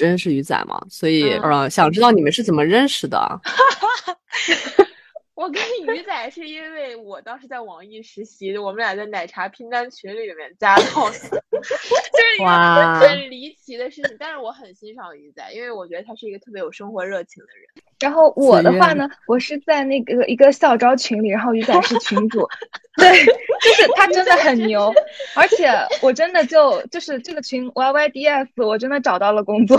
[0.00, 3.40] 认识鱼仔嘛，所以呃，想知道你们是怎么认识的。
[5.36, 14.16] 我跟鱼仔是因为我当时在网易实习，我们俩在奶茶拼单群里面加的 cos， 就是一个很离奇的事情。
[14.18, 17.84] 但是我很欣赏鱼仔，因为我觉得他是一个特别有生活热情的人。
[18.00, 22.48] 然后我的话呢，我是在那个一个校招群里，然后鱼仔是群主，
[22.96, 24.90] 对，就是他真的很牛，
[25.34, 25.68] 而且
[26.00, 29.78] 我真的就就是这个群 Y Y D S，我真的找到了工作。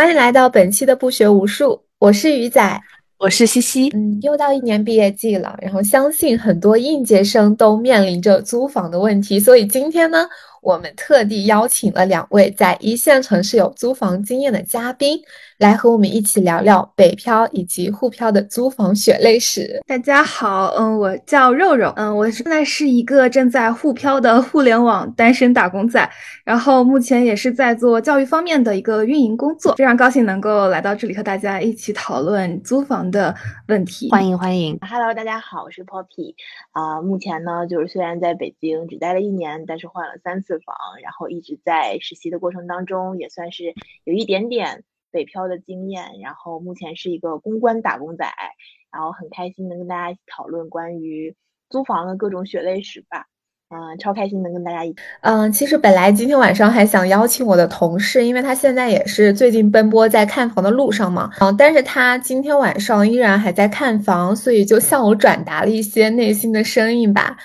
[0.00, 2.80] 欢迎来到本期的不学无术，我是鱼仔，
[3.18, 3.90] 我是西西。
[3.90, 10.26] 嗯，又到一年毕业季了，然后相信很多应届生都面临着租房的问题，所以今天呢。
[10.62, 15.18] 我们特地邀请了两位在一线城市有租房经验的嘉宾，
[15.56, 19.80] 来和我们一起聊聊北漂以及沪漂的租房血泪史。
[19.86, 26.10] 大家好，嗯，我叫肉肉，嗯，我现在是一个正在沪漂的互联网单身打工仔，
[26.44, 33.34] 然后目前也是在做教育方面的一个运营工作，非常高兴能够来到这里和大家一起讨论租房的
[33.68, 34.10] 问题。
[34.10, 36.34] 欢迎欢迎，Hello，大家好，我是 Poppy，
[36.72, 40.49] 啊，目前呢就是虽然在北京只待了一年，但是换了三次。
[40.50, 46.02] 四房，然后一直在实习的过程当中，也算是有一点点北漂的经验。
[46.20, 48.26] 然后目前是一个公关打工仔，
[48.92, 51.36] 然后很开心能跟大家一起讨论关于
[51.68, 53.26] 租房的各种血泪史吧。
[53.72, 54.92] 嗯，超开心能跟大家一。
[55.20, 61.30] 嗯，其实本来今天晚上还想邀请我的同事，因为他现在也是最近奔波在看房的路上嘛。
[61.40, 67.36] 嗯，但是他今天晚上依然还在看房，所以就向我转达了一些内心的声音吧。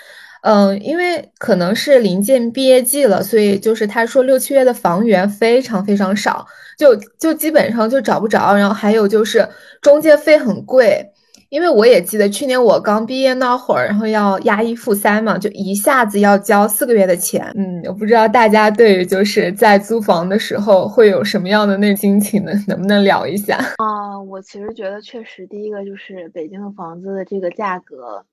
[0.46, 6.46] 嗯，因为可能是临近毕业季了，所以就是他说六七月的房源非常非常少，
[6.78, 8.56] 就就基本上就找不着。
[8.56, 9.50] 然后还有就是
[9.82, 11.04] 中介费很贵，
[11.50, 17.52] 因为我也记得去年我刚毕业那会儿，然后要押一付三嘛，就一下子要交四个月的钱。
[17.56, 22.52] 嗯，我不知道大家对于就是在租房的时候会有什么样的那心情呢？
[22.68, 23.58] 能不能聊一下？
[23.78, 28.24] 啊，我其实觉得确实，第一个就是北京的房子的这个价格。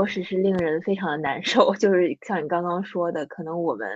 [0.00, 3.86] 着实是令人非常的难受， 就是像你刚刚说的，可能我们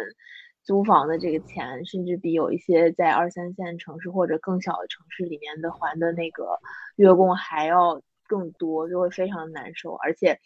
[0.62, 6.58] 租房的这个钱，甚至比有一些在二三线城市或者更小的城市里面的还的那个
[6.96, 9.94] 月供还要更多，就会非常难受。
[9.94, 10.38] 而且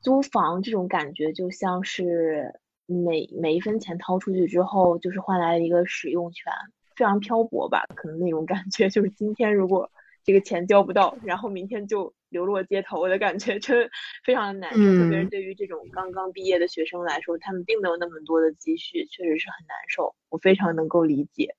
[0.00, 6.52] 租房这种感觉，就像是每每一分钱掏出去之后，就是换来了一个使用权，
[6.96, 7.84] 非常漂泊吧？
[7.94, 9.90] 可能那种感觉， 就是今天如果
[10.24, 12.12] 这个钱交不到，然后明天就。
[12.30, 13.88] 流落街头的感觉，真
[14.24, 14.78] 非常的难受。
[14.78, 20.14] 特别是对于这种刚刚毕业的学生来说，他们并没有那么多的积蓄，确实是很难受。
[20.28, 21.54] 我非常能够理解。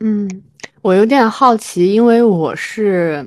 [0.00, 0.28] 嗯，
[0.82, 3.26] 我有点好奇，因为我是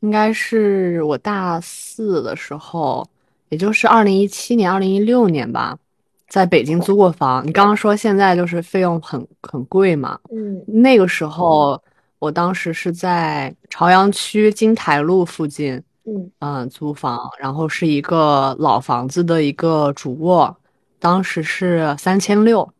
[0.00, 3.04] 应该是我大四的时候，
[3.48, 5.76] 也就是二零一七年、二零一六年吧，
[6.28, 7.44] 在北京租过房。
[7.46, 10.20] 你刚刚说现在就是费用很很贵嘛？
[10.30, 11.82] 嗯，那个时候。
[12.20, 20.56] 我当时是在朝阳区金台路附近，嗯嗯租房，然后是一个老房子的一个主卧，
[21.00, 22.72] 当时是三千六，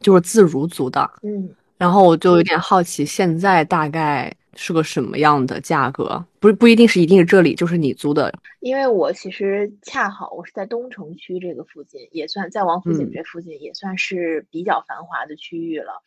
[0.00, 6.22] 就是自如租的，嗯，然后我就有点好奇，现在大概是个什么样的价格？
[6.38, 8.30] 不是不一定是一定是这里，就是你租的，
[8.60, 16.02] 因为我其实恰好我是在东城区这个附近，也算在王府井这附近，也算是比较繁华的区域了。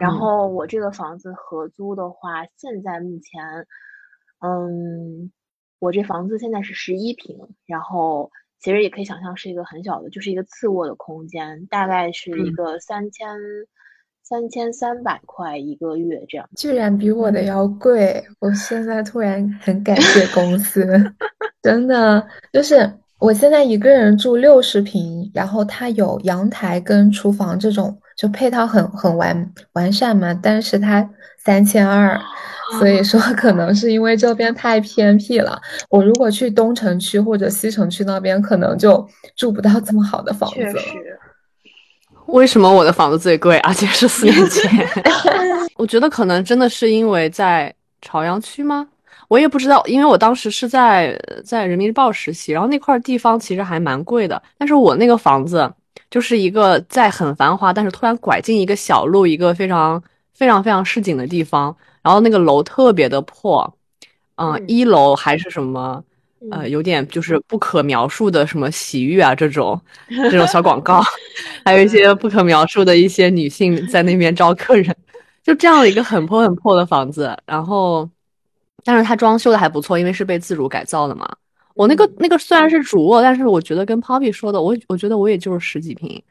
[0.00, 3.44] 然后我这个房子合租的话，现在目前，
[4.40, 5.30] 嗯，
[5.78, 13.28] 我这房子现在是十一平，然后其实也可以想象是一个很小的，就是一个次卧的空间，大概是一个三千
[14.22, 16.48] 三千三百块一个月这样。
[16.56, 20.86] 居然比我的要贵，我现在突然很感谢公司，
[21.60, 27.96] 真的就是我现在一个人住六十平，然后它有阳台跟厨房这种。
[28.16, 31.08] 就配套很很完完善嘛，但是它
[31.42, 32.20] 三千二，
[32.78, 35.58] 所以说可能是因为这边太偏僻了。
[35.88, 40.56] 我如果去东城区或者西城区那边，可能就住不到这么好的房子。
[42.28, 44.70] 为什么我的房子最贵，而且是四年前？
[45.76, 48.86] 我觉得可能真的是因为在朝阳区吗？
[49.30, 55.72] 我也不知道，因为我当时是在在人民日报实习，然后那块地方其实还蛮贵的，但是我那个房子。
[56.08, 60.02] 就是一个在很繁华，但是突然拐进一个小路，一个非常
[60.34, 61.74] 非常非常市井的地方。
[62.02, 63.72] 然后那个楼特别的破，
[64.34, 66.02] 嗯，一楼还是什么，
[66.50, 71.00] 呃，有点就是不可描述的什么洗浴啊这种这种小广告，
[71.64, 74.92] 还有一些不可描述的一些女性在那边招客人，
[75.44, 77.36] 就这样的一个很破很破的房子。
[77.46, 78.08] 然后，
[78.84, 81.28] 但是它装修的还不错，因为是被自主改造的嘛。
[81.74, 86.22] 我那个那个虽然是主卧，但是我觉得跟 Poppy 说的，我我觉得我也就是十几平。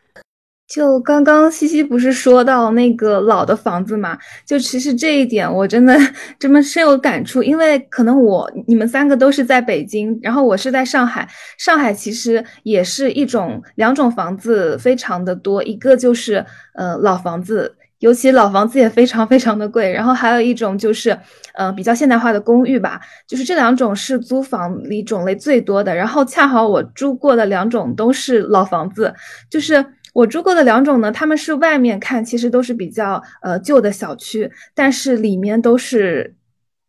[0.68, 4.16] 就刚刚西西不是说到那个老的房子嘛？
[4.46, 5.98] 就其实这一点我真的
[6.38, 11.28] 这么深有感触，因为可能我你们三个都是在北京，然后我是在上海。
[11.58, 16.46] 上海其实也是一种两种房子非常的多，一个就是
[16.76, 19.92] 呃老房子，尤其老房子也非常非常的贵。
[19.92, 21.18] 然后还有一种就是
[21.54, 25.96] 呃比较现代化的公寓吧，就是这两种是租房里种类最多的。
[25.96, 29.14] 然后恰好我住过的两种都是老房子，
[29.50, 29.86] 就是。
[30.12, 36.36] 我住过的两种呢，他们是外面看其实都是比较呃旧的小区，但是里面都是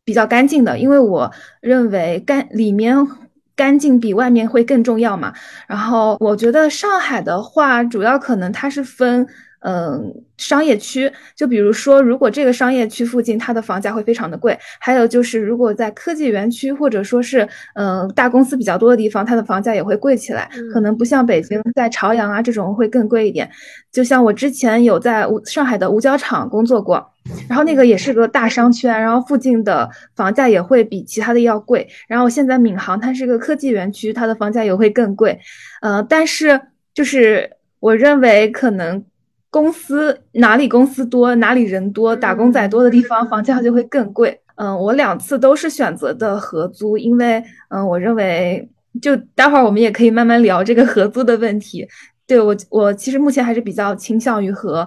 [0.06, 1.30] 比较干净的，因为我
[1.60, 2.96] 认为干里面
[3.54, 5.34] 干净比外面会更重要嘛。
[5.68, 9.26] 然后我觉得上海的话，主要可能它是分。
[9.62, 23.50] 嗯，商业区，就比如说，如果这个商业区附近它的房价会非常的贵，还有就是，如果在科技园区或者说是嗯大公司比较多的地方，它的房价也会贵起来，可能不像北京在朝阳啊这种会更贵一点。
[23.92, 27.06] 就像我之前有在上海的五角场工作过，
[27.46, 31.86] 然后那个也是个大商圈，然后附近的房价也会比其他的要贵。
[32.08, 35.38] 然后现在闵行它是个科技园区，它的房价也会更贵。
[35.82, 36.58] 呃，但是
[36.94, 39.04] 就是我认为可能。
[39.50, 44.40] 公司哪里公司多，哪里人多，打工仔多的地方，房价就会更贵。
[44.54, 48.68] 嗯，我两次都是选择的合租，因为嗯，我认为
[49.02, 51.88] 就待会儿我们也可以慢慢聊这个合租的问题。
[52.26, 54.86] 对我，我其实目前还是比较倾向于和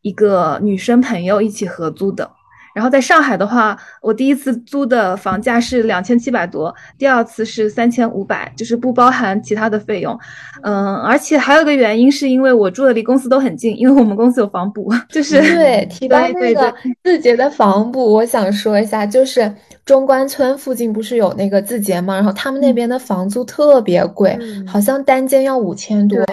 [0.00, 2.30] 一个女生朋友一起合租的。
[2.78, 10.16] 然后在上海的话，我第一次租的房价是两千七百多，第二次是三千五百，就是不包含其他的费用。
[10.62, 16.72] 嗯，而且还有个原因是因为我住的离公司都很近，因为我们公司有房补，就是对 提到那个
[17.02, 19.52] 字节的房补，我想说一下，就是
[19.84, 22.14] 中关村附近不是有那个字节嘛？
[22.14, 26.24] 然后他们那边的房租特别贵，好像单间要五千多。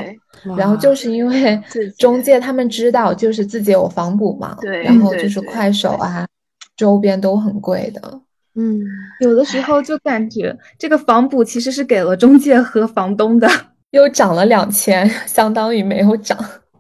[0.55, 1.59] 然后就是因为
[1.97, 6.27] 中介他们知道，就是字节有房补嘛，对，然后就是快手啊。
[6.75, 8.21] 周边都很贵的，
[8.55, 8.81] 嗯，
[9.21, 13.47] 有的时候就感觉这个房补其实是给了中介和房东的，
[13.91, 16.37] 又涨了两千，相当于没有涨。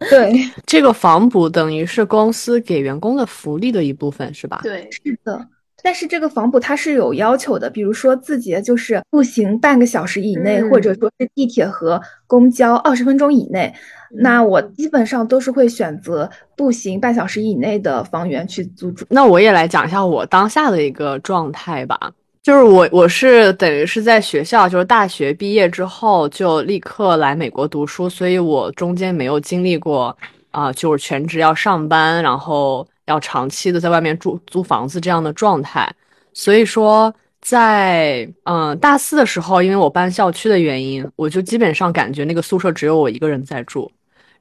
[0.09, 0.33] 对，
[0.65, 4.59] 这个房补等于是公司给员工的福利的一部分，是吧？
[4.63, 5.47] 对，是的。
[5.81, 13.71] 但是这个房补它是有要求的，比如说字节就是步行半个小时以内，或者说是地铁和公交二十分钟以内。
[14.11, 19.05] 那我基本上都是会选择步行半小时以内的房源去租住。
[19.09, 22.11] 那我也来讲一下我当下的一个状态吧，
[22.43, 30.17] 就是我我是等于是在学校，就是大学毕业之后就立刻来美国读书，所以我中间没有经历过
[30.51, 32.87] 啊，就是全职要上班，然后。
[33.07, 35.87] 要长期的在外面住租房子这样的状态，
[36.33, 37.13] 所以说
[37.45, 43.91] 在嗯大四的时候，因为我搬校区的原因，我就基本上感觉那个宿舍只有我一个人在住。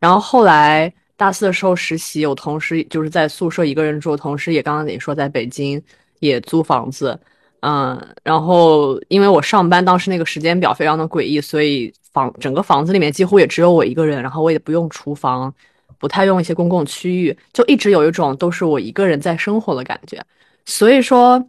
[0.01, 5.81] 然后后来大四的时候实习，我同时就是在宿舍一个人住，同时也刚刚也说在北京
[6.21, 7.21] 也租房子，
[7.61, 15.55] 嗯，然后因为我上班当时那个时间表非常的诡异，所以房整个房子里面几乎也只有我一个人，然后我也不用厨房。
[15.97, 20.23] 不太用一些公共区域，就一直有一种都是我一个人在生活的感觉。
[20.67, 21.43] 所以说，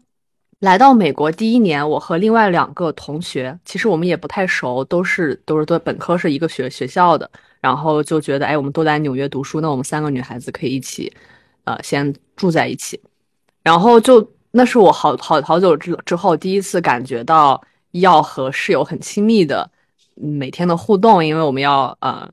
[0.65, 7.29] 来到美国第一年，我和另外两个同学，其实我们也不太熟，都是都是对本科是一个学学校的，
[7.61, 11.13] 然后就觉得，哎，我们都在纽约读书，那我们三个女孩子可以一起，
[11.65, 12.99] 呃，先住在一起。
[13.61, 17.61] 然后就那是我好好好久之之后第一次感觉到
[17.91, 19.69] 要和室友很亲密的
[20.15, 22.27] 每天的互动，因为我们要呃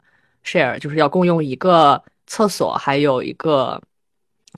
[0.45, 2.03] share，就是要共用一个。
[2.25, 3.79] 厕所还有一个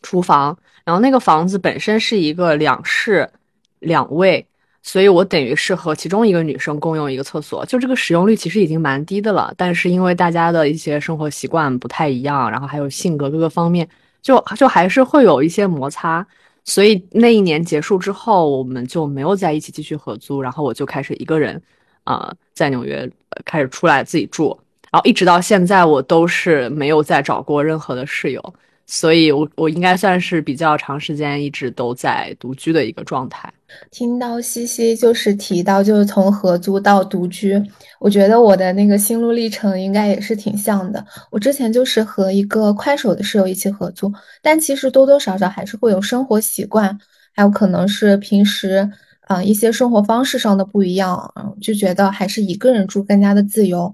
[0.01, 3.29] 厨房，然后那个房子本身是一个两室
[3.85, 4.47] 两卫，
[4.83, 9.53] 所以我等于是和其中一个女生共用一个厕所，就这个使用率其实已经蛮低的了。
[9.57, 13.89] 但是因为大家的一些生活习惯不太一样，然后还有性格各个方面，
[14.21, 16.27] 就就还是会有一些摩擦。
[16.65, 21.61] 所以那一年结束之后，我们就没有在一起继续合租，然后我就开始一个人
[22.05, 23.11] 啊在纽约
[23.45, 24.59] 开始出来自己住。
[24.91, 28.55] 然后一直到现在，我都是没有再找过任何的室友，
[28.87, 33.53] 所以我我应该算是比较长时间一直都在独居的一个状态。
[33.91, 37.61] 听到西西就是提到，就是从合租到独居，
[37.99, 41.05] 我觉得我的那个心路历程应该也是挺像的。
[41.31, 46.97] 我之前就是和一个快手的室友一起合租，但其实多多少少还是会有生活习惯，
[47.35, 48.89] 还有可能是平时
[49.23, 53.93] 啊一些生活方式上的不一样，就觉得还是一个人住更加的自由。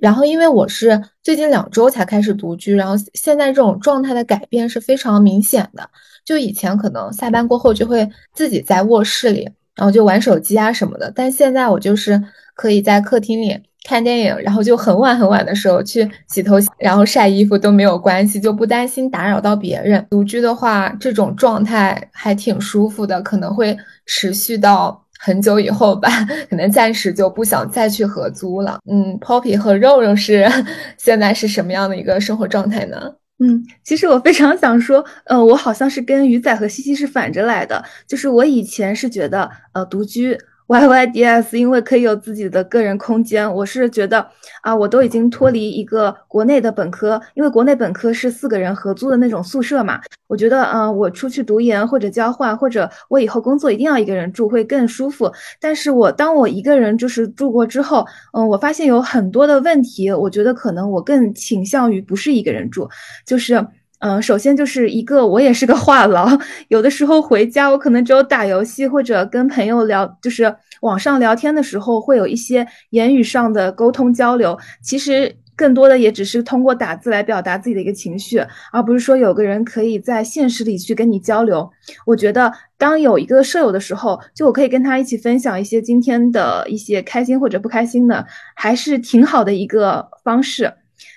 [0.00, 5.88] 然后，因为我是最近两周才开始独居，然后现在这种状态的改变是非常明显的。
[6.24, 12.22] 就以前可能下班过后就会自己在卧室里，然后就玩手机啊什么的，但现在我就是
[12.54, 20.06] 可以在客厅里看电影，然后就很晚很晚的时候去洗头，然后晒衣服都没有关系，就不担心打扰到别人。
[20.10, 23.76] 独居的话，这种状态还挺舒服的，可能会
[24.06, 26.08] 持续到很久以后吧，
[26.48, 28.78] 可能暂时就不想再去合租了。
[28.90, 30.48] 嗯，Poppy 和肉肉是
[30.96, 32.96] 现在是什么样的一个生活状态呢？
[33.42, 40.36] 嗯，其实我非常想说，呃，我好像是跟鱼仔和西西是反着来的，就是我以前是觉得，呃，独居。
[40.70, 44.24] Y Y D S，因为可以有自己的个人空间，我是觉得
[44.62, 50.00] 啊，我都已经脱离一个国内的本科，因为国内本科是四个人合租的那种宿舍嘛。
[50.28, 55.28] 我觉得，嗯，我出去读研或者交换，或者我以后工作一定要一个人住会更舒服。
[55.58, 62.88] 但是我当我一个人就是住过之后，嗯，我发现有很多的问题，我觉得可能我更倾向于不是一个人住，
[63.26, 63.66] 就是。
[64.00, 74.58] 嗯，首先就是一个，我也是个话痨，有的时候回家，我可能只有打游戏或者跟朋友聊，就是网上聊天的时候，会有一些言语上的沟通交流。
[74.82, 78.42] 其实更多的也只是通过打字来表达自己的一个情绪，
[78.72, 81.70] 而不是说有个人可以在现实里去跟你交流。
[82.06, 90.72] 我觉得当有一个舍友的时候，就我可以跟他一起分享一些今天的一些开心或者不开心的，还是挺好的一个方式。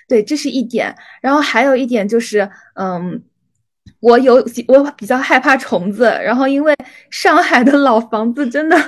[0.08, 3.22] 对，这是一点，然后还有一点就是，嗯，
[4.00, 4.36] 我有
[4.68, 6.74] 我比较害怕虫子，然后因为
[7.10, 8.78] 上海的老房子真的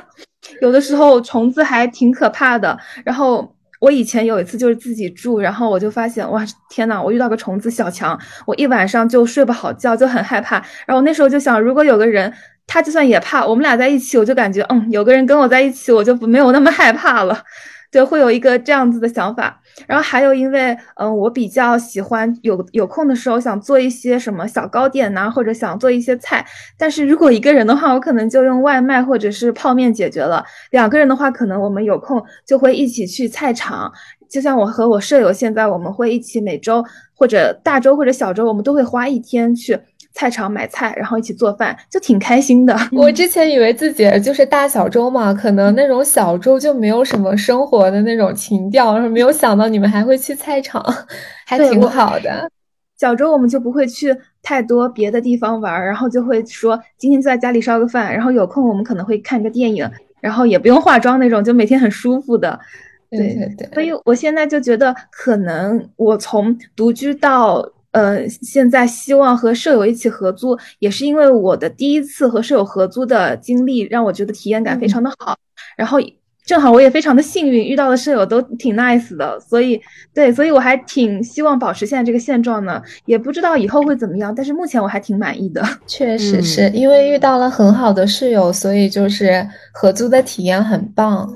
[0.60, 2.78] 有的时候虫子还挺可怕的。
[3.04, 10.62] 然后我以前有一次就是自己住，然后我就发现哇，天呐，我遇到个虫子小强，我一晚上就睡不好觉，就很害怕。
[10.86, 12.32] 然后那时候就想，如果有个人，
[12.66, 17.42] 他就算也怕，我们俩在一起，我就感觉嗯，有个人跟我在一起，我就没有那么害怕了。
[17.90, 19.60] 对，会有一个这样子的想法。
[19.86, 26.44] 然后还有，因为嗯，我比较喜欢有有空的时候想做一些什么小糕点呐，或者想做一些菜。
[26.78, 30.44] 但是如果一个人的话，我可能就用外卖或者是泡面解决了。
[30.70, 33.92] 两个人的话，可能我们有空就会一起去菜场。
[34.28, 39.78] 就像我和我舍友现在，我们会一起每周或者大周或者小周，我们都会花一天去。
[40.16, 42.74] 菜场买菜，然后一起做饭，就挺开心的。
[42.90, 50.82] 我 之前以为自己就是大小周嘛，可能那种小周就没有什么生活的那种情调，然后没有想到你们还会去菜场，
[51.46, 52.50] 还挺好的。
[52.98, 59.86] 小周我们就不会去太多别的地方玩，然后就会说今天就在家里烧个饭，然后有空我们可能会看个电影，
[60.22, 62.58] 然后也不用化妆那种，就每天很舒服的。
[63.10, 63.68] 对对对。
[63.74, 67.70] 所以我现在就觉得，可能我从独居到。
[67.96, 75.34] 呃，现在希望和舍友一起合租，也是因为我的第一次和舍友合租的经历，让我觉得体验感非常的好。
[75.78, 75.98] 然后
[76.44, 79.80] 正好我也非常的幸运，遇到的舍友都挺 nice 的，所以
[80.12, 82.82] 对，所以我还挺希望保持现在这个现状呢。
[83.06, 85.62] 也不知道以后会怎么样，但是目前我还挺满意的。
[85.88, 91.32] 确实是因为遇到了很好的室友，所以就是合租的体验很棒。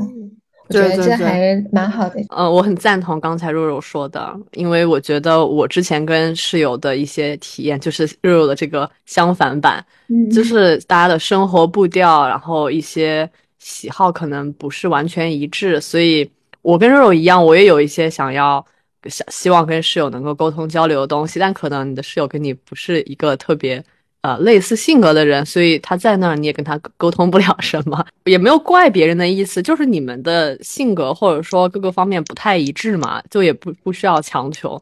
[0.71, 2.21] 对对对，这还蛮好的。
[2.31, 9.85] 呃，我很赞同刚才肉肉说的，因为我觉得我之前跟室友的一些体验，就是肉肉的这个相反版，
[10.33, 16.31] 就是大家的生活步调，然后一些喜好可能不是完全一致，所以
[16.63, 18.65] 我跟肉肉一样，我也有一些想要
[19.05, 23.83] 想希望跟室友能够沟通交流的东西，但可能你的室友跟你不是一个特别。
[24.23, 34.79] 呃，类似性格的人，所以他在那儿你也跟他沟通不了 什么，也没有怪别人的意思，就是你们的性格或者说各个方面不太一致嘛，就也不不需要强求。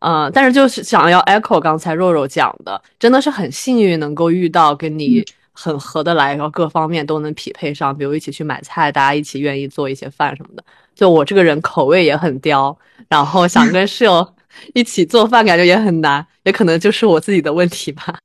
[0.00, 10.64] 呃，但是就是想要 echo 刚才肉肉讲的，真的是很幸运能够遇到跟你很合得来，然后各方面都能匹配上，比如一起去买菜，大家一起愿意做一些饭什么的。
[10.94, 12.76] 就我这个人口味也很刁，
[13.08, 14.26] 然后想跟室友
[14.72, 18.16] 一起做饭，感觉也很难，也可能就是我自己的问题吧。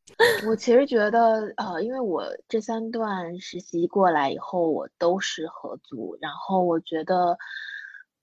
[0.47, 7.37] 我其实觉得，呃，因为我这三段实习过来以后，我都是合租，然后我觉得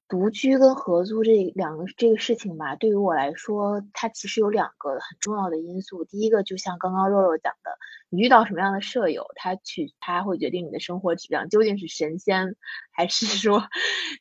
[0.09, 6.05] 独居跟合租这两个这个事情吧，对于我来说，它其实有两个很重要的因素。
[6.05, 7.71] 第一个，就像刚刚肉肉讲的，
[8.11, 12.55] 你遇到什么样的舍友，他去他会决定你的生活质量究竟是神仙，
[12.93, 13.63] 还是说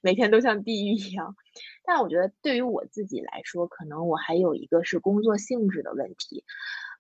[0.02, 1.36] 每天都像地狱一样。
[1.84, 6.46] 但我觉得对于我自己来说，可能我还有一个是工作性质的问题。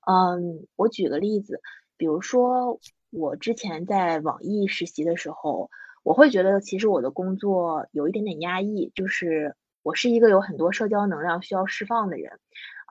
[0.09, 1.61] 嗯，我举个例子，
[1.95, 2.79] 比如说
[3.11, 5.69] 我之前在网易实习的时候，
[6.01, 12.39] 我会觉得其实我的工作有一点点压抑，就是我是一个有很多社交能量需要释放的人，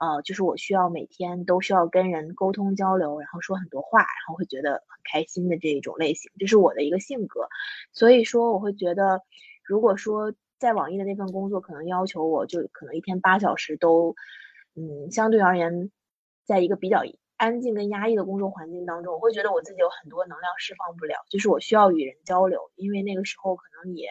[0.01, 7.49] 呃，就是我需要每天都需要跟人沟通交流，然后说很多话，然后会觉得很开心的这一种类型，这是我的一个性格，
[7.93, 9.23] 所以说我会觉得，
[9.65, 14.15] 如果说在网易的那份工作可能要求我就可能一天八小时都，
[14.77, 15.91] 嗯，相对而言。
[16.49, 17.03] 在一个比较
[17.37, 24.09] 安静跟压抑的工作环境当中，我会觉得我自己有很多能量释放不了，就是我需要与人交流，因为那个时候可能也，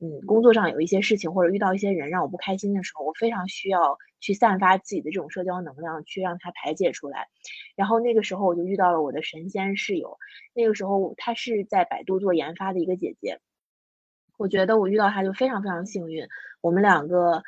[0.00, 7.26] 嗯，工作上有一些事情或者遇到一些人让我不开心的时候，我非常需要去散发自己的这种社交能量，去让它排解出来。
[7.74, 10.16] 然后那个时候我就遇到了我的神仙室友，
[10.54, 13.40] 那个时候她是在百度做研发的一个姐姐，
[14.38, 16.26] 我觉得我遇到她就非常非常幸运，
[16.62, 17.42] 我们两个。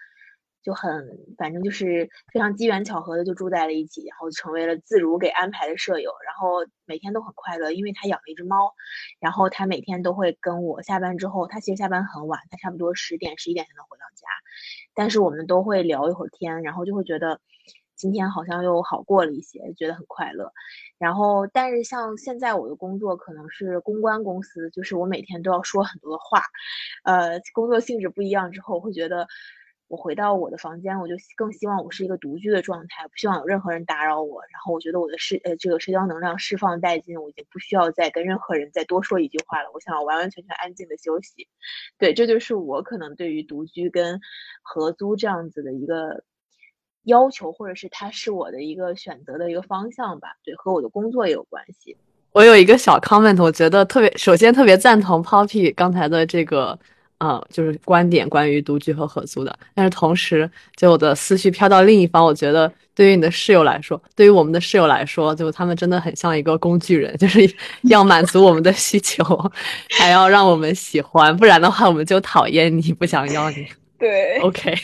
[0.67, 0.91] 就很，
[1.39, 8.75] 反正就是非常机缘巧合的就住在了一起，然后成为了自如给安排的舍友，然后每天都很快乐，因为他养了一只猫，
[9.21, 14.27] 然后他每天都会跟我下班之后，他其实下班很晚，他差不多十点十一点才能回到家，
[14.93, 17.41] 但是我们都会聊一会儿天，然后就会觉得
[17.95, 20.51] 今天好像又好过了一些，觉得很快乐。
[20.99, 26.43] 然后，但是像现在我的工作可能是公关公司，就是我每天都要说很多的话，
[27.05, 29.29] 呃，工作性质不一样之后，会觉得。
[29.89, 34.43] 我回到我的房间，我就更希望我是一个独居的状态，不希望有任何人打扰我。
[34.51, 39.71] 然后我觉得我的社呃这个社交能量释放殆尽，我已经不需要再跟任何人再多说一句话了。
[39.73, 41.47] 我想要完完全全安静的休息。
[41.99, 44.21] 对，这就是我可能对于独居跟
[44.61, 46.25] 合租这样子的一个
[47.05, 50.31] 要求，或者是它是我的一个选择的一个方向吧。
[50.45, 51.97] 对，和我的工作也有关系。
[52.33, 56.77] 我有一个小 comment，我觉得特别，首先特别赞同 Poppy 刚才的这个。
[57.19, 67.41] 嗯，就是观点关于独居和合租的，但是同时，就我的思绪飘到另一方，我觉得对于你的室友来说，对于我们的室友来说，就他们真的很像一个工具人， 就是
[67.85, 69.25] 要满足我们的需求，
[69.99, 73.67] 还要让我们喜欢，不然的话我们就讨厌你，不想要你。
[73.99, 74.77] 对，OK。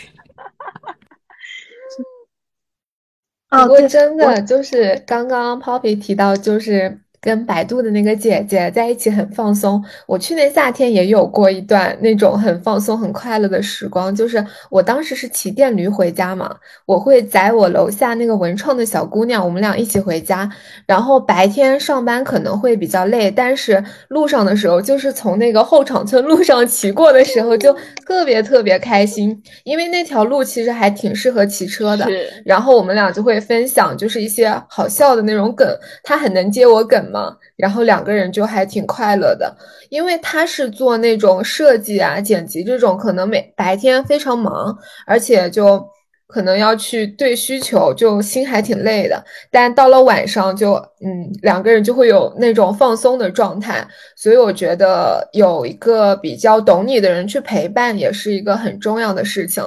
[3.51, 7.02] 不过真的就是刚刚 Poppy 提到，就是。
[7.23, 9.83] 跟百度的那个姐姐在一起很放松。
[10.09, 14.13] 我去年夏天也有过一段那种很放松、很快乐的时光。
[14.13, 20.51] 就是我当时是骑电驴回家嘛，我会载我楼下那个文创的小姑娘，我们俩一起回家。
[20.85, 27.73] 然后白天上班可能会比较累，但是路上的时候，就是从那个后场村路上骑过的时候，就
[28.05, 32.05] 特别特别开心，因为那条路其实还挺适合骑车的。
[32.45, 35.69] 然后我们俩就会分享，就是一些好笑的那种梗，
[36.03, 37.12] 他很能接我梗。
[37.13, 39.55] 嘛，然后两个人就还挺快乐的，
[39.91, 45.85] 因为他是做那种设计啊、剪辑这种，可能每白天非常忙，而且就
[46.27, 49.23] 可能要去对需求，就心还挺累的。
[49.51, 50.73] 但到了晚上，就
[51.05, 53.87] 嗯，两个人就会有那种放松的状态。
[54.17, 59.63] 所以我觉得有一个比较懂你的人去陪伴，也是一个很重要的事情。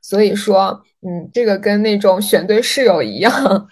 [0.00, 3.66] 所以说，嗯，这个跟那种选对室友一样。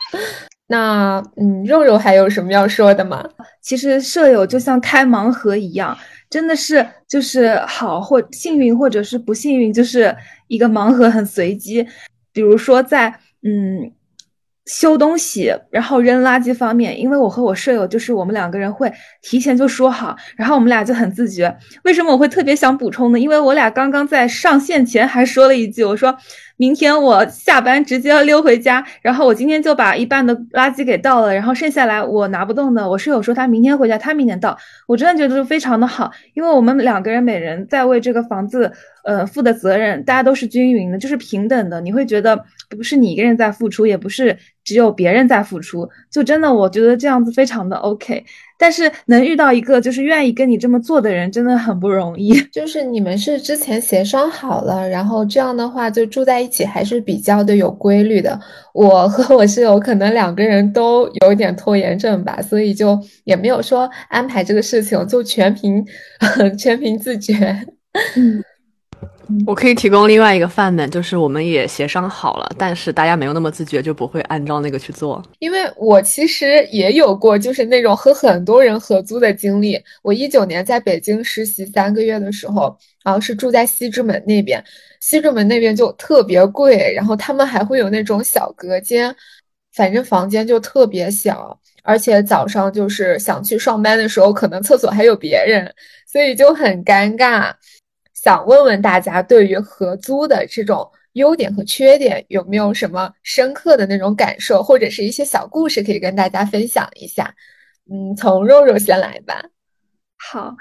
[0.72, 3.22] 那嗯，肉肉还有什么要说的吗？
[3.61, 5.94] 其实舍友就像开盲盒一样，
[6.30, 10.16] 真的是就是好或幸运，或者是不幸运，就是
[10.48, 11.87] 一个盲盒很随机。
[12.32, 13.11] 比如说在
[13.42, 13.92] 嗯
[14.66, 21.57] 修东西，然后扔垃圾方面，因为我和我舍友就是我们两个人会提前就说好，然后我们俩就很自觉。
[21.85, 23.18] 为什么我会特别想补充呢？
[23.18, 26.16] 因为我俩刚刚在上线前还说了一句，我说。
[26.59, 34.57] 明天我下班直接要溜回家，然后我今天就把一半的垃圾给倒了，然后剩下来我拿不动的，我室友说他明天回家，他明天倒。
[34.87, 38.70] 我真的觉得就非常的好，因为我们两个人每人在为这个房子
[39.03, 41.81] 呃负的责任，大家都是均匀的，就是平等的。
[41.81, 48.24] 你会觉得不是你一个人在付出，也不是只有别人在付出，就真的我觉得这样子非常的 OK。
[48.58, 52.32] 但是能遇到一个就是愿意跟你这么做的人，真的很不容易。
[52.52, 58.38] 就是你们是之前协商好了，然后这样的话就住在一起，还是比较的有规律的。
[58.72, 65.85] 我和我室友可能两个人都有一点拖延症吧，所以就也没有说安排这个事情，就全凭
[66.56, 67.66] 全凭自觉。
[68.16, 68.44] 嗯。
[69.47, 75.23] 我可以提供另外一个范本，就是我们也协商好了，但是大家没有那么自觉，就不会按照那个去做。
[75.38, 79.83] 因为我其实也有过，就是那种和很多人合租的经历。
[80.03, 84.62] 我一九年在北京实习三个月的时候，然后是住在西直门那边，
[85.01, 89.15] 西直门那边就特别贵，然后他们还会有那种小隔间，
[89.73, 95.73] 反正房间就特别小，而且早上就是想去上班的时候，可能厕所还有别人，
[96.07, 97.51] 所以就很尴尬。
[98.22, 107.35] 想问问大家，对于合租的这种优点和缺点，有没有什么深刻的那种感受，或者是一些小故事可以跟大家分享一下？
[107.90, 109.42] 嗯，从肉肉先来吧。
[110.16, 110.54] 好，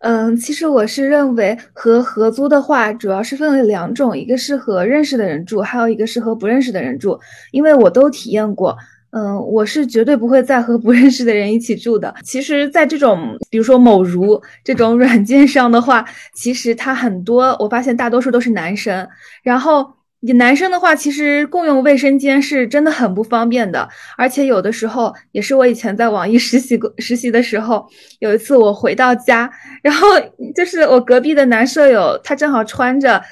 [0.00, 7.18] 嗯，其实我是认为和合租的话，主要是分为两种，一个是和认识的人住，还有一个是和不认识的人住，
[7.50, 8.76] 因为我都体验过。
[9.10, 12.14] 嗯，我是绝对不会再和不认识的人一起住的。
[12.22, 19.08] 其实，在这种比如说某如这种软件上的话，其实他很多，我发现大多数都是男生。
[19.42, 19.86] 然后，
[20.20, 27.86] 你男生的话，其实共用卫生间是真的很不方便的，而且有的时候也是我以前在网易实习过实习的时候，
[28.18, 29.50] 有一次我回到家，
[29.82, 30.08] 然后
[30.54, 33.22] 就是我隔壁的男舍友，他正好穿着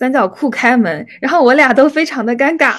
[0.00, 2.74] 三角裤开门，然后我俩都非常的尴尬，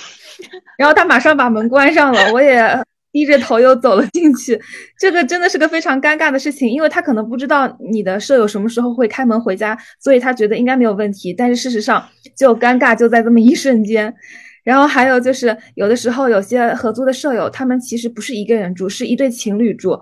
[0.77, 2.83] 然后他马上把门关上了，我也。
[3.13, 4.57] 低着头又走了进去，
[4.97, 12.07] 这个真的是个非常尴尬的事情，因为他可能不知道你的舍友什么时候会开门回家，所以他觉得应该没有问题，但是事实上
[12.37, 14.15] 就尴尬就在这么一瞬间。
[14.63, 19.99] 然后还有就是有的时候有些合租的舍友，他们其实不是一个人住，是一对情侣住，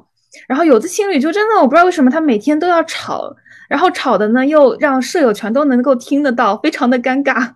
[0.48, 3.36] 然后有的情侣就真的我不知道为什么他每天都要吵，
[3.70, 7.52] 然后吵的呢又让舍友全都能够听得到，非常的尴尬，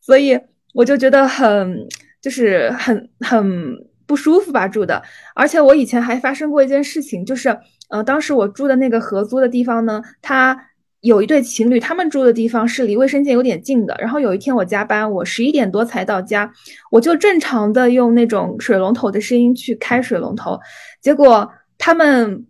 [0.00, 0.40] 所以
[0.72, 1.86] 我就觉得很
[2.20, 3.76] 就是很很。
[4.06, 5.02] 不舒服吧住的，
[5.34, 10.54] 而且我以前还发生过一件事情，就是，呃，当时我住的那个合租的地方呢，他
[11.00, 13.96] 有一对情侣，他们住的地方是离卫生间有点近的。
[13.98, 16.52] 然后有一天我加班，我十一点多才到家，
[16.90, 20.60] 我就正常的用那种水龙头的声音去开水龙头，
[21.00, 22.44] 结果他们，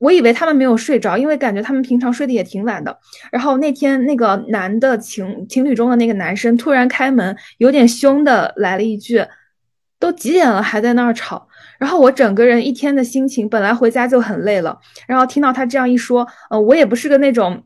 [0.00, 2.98] 我以为他们没有睡着，因为感觉他们平常睡得也挺晚的。
[3.30, 9.24] 然后那天那个男的情情侣中的那个男生突然开门，有点凶的来了一句。
[10.00, 11.46] 都几点了还在那儿吵，
[11.78, 17.62] 然后我整个人一天的心情本来回家就很累了，然后听到他这样一说，呃，我也不是个那种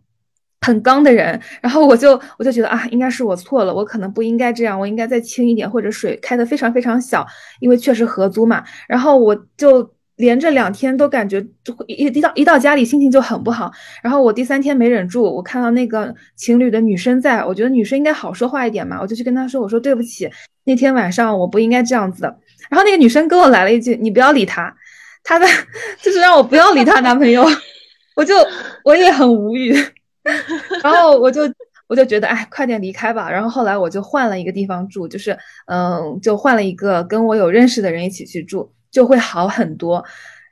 [0.62, 7.24] 很刚的人，然后我就我就觉得啊，应该是我错了，我可能不应该这样，我应该再轻一点，或者水开的非常非常小，
[7.60, 9.93] 因为确实合租嘛，然后我就。
[10.16, 13.72] 连着两天都感觉就一一到一到家里心情就很不好，
[14.02, 20.30] 然后我第三天没忍住，我看到那个情侣的女生在，我觉得女生应该好说话一点嘛，我就去跟她说，我说对不起，
[20.64, 22.38] 那天晚上我不应该这样子的。
[22.70, 24.72] 然后那个女生跟我来了一句，你不要理他，
[25.24, 25.46] 他的
[26.00, 27.44] 就是让我不要理她男朋友，
[28.14, 28.34] 我就
[28.84, 29.74] 我也很无语，
[30.82, 31.42] 然后我就
[31.88, 33.28] 我就觉得哎，快点离开吧。
[33.28, 38.72] 然后后来我就换了一个地方住，就是嗯，就换了一个跟我有认识的人一起去住。
[38.94, 40.04] 就会好很多，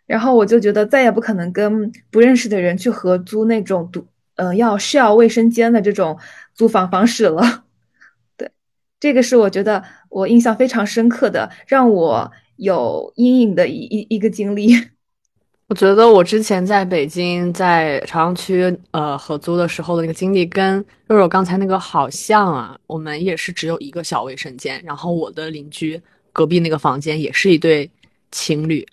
[0.04, 6.18] 然后我就觉得再也不可能跟不认识的人去合租那种独，嗯，要 share 卫生间的这种
[6.52, 7.62] 租房方式了。
[8.36, 8.50] 对，
[8.98, 14.74] 这个是我觉得我印象非常深刻的，让我有阴影的一一一个经历。
[15.70, 22.76] 我觉得我之前在北京在朝阳区呃合租的时候的那个经历，跟肉肉刚才那个好像啊。
[22.88, 26.02] 我们也是只有一个小卫生间，然后我的邻居
[26.32, 27.88] 隔壁那个房间也是一对。
[28.32, 28.84] 情侣，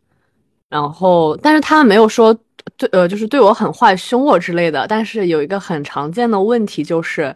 [0.70, 2.32] 然后，但是他们没有说
[2.78, 4.86] 对，呃，就是对我很坏、凶我之类的。
[4.88, 7.36] 但是有一个很常见的问题就是，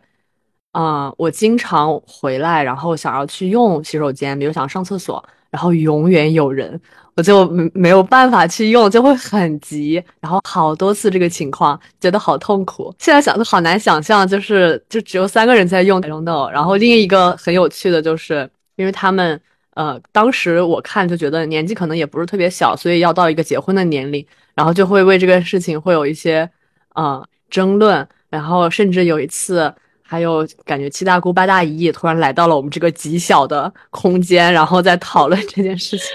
[0.73, 6.79] 啊，我经常回来，然后想要去用洗手间，比如想上厕所，然后永远有人，
[7.15, 10.03] 我就没没有办法去用，就会很急。
[10.19, 12.93] 然后好多次这个情况，觉得好痛苦。
[12.99, 16.49] 现在想都好难想象，就是就只有三个人在用 I don't know。
[16.49, 19.41] 然后另一个很有趣的就是，因为他们。
[19.75, 26.47] 呃，当时我看就觉得年纪可能也不是特别小，所以要到一个结婚的年龄，然后就会为这个事情会有一些
[26.93, 36.07] 呃争论，然后甚至有一次还有感觉七大姑八大姨也突然来到了我们这个极小的空间，然后在讨论这件事情，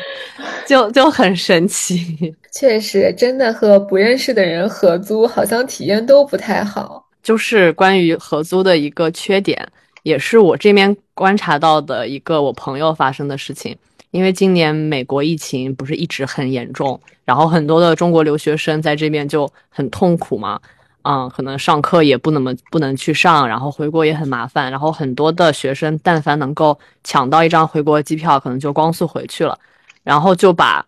[0.66, 2.34] 就就很神奇。
[2.54, 7.08] 确实，真的和不认识的人合租，好像体验都不太好。
[7.22, 9.68] 就是关于合租的一个缺点。
[10.04, 13.76] 也是我这边观察到的一个我朋友发生的事情，
[14.12, 20.60] 因为今年美国疫情不是一直很严重，然后很多的中国留学生在这边就很痛苦嘛，
[21.02, 29.58] 嗯，可能上课也不那么不能去上，然后回国也很麻烦，然后很多的学生但凡能够抢到一张回国机票，可能就光速回去了，
[30.04, 30.86] 然后就把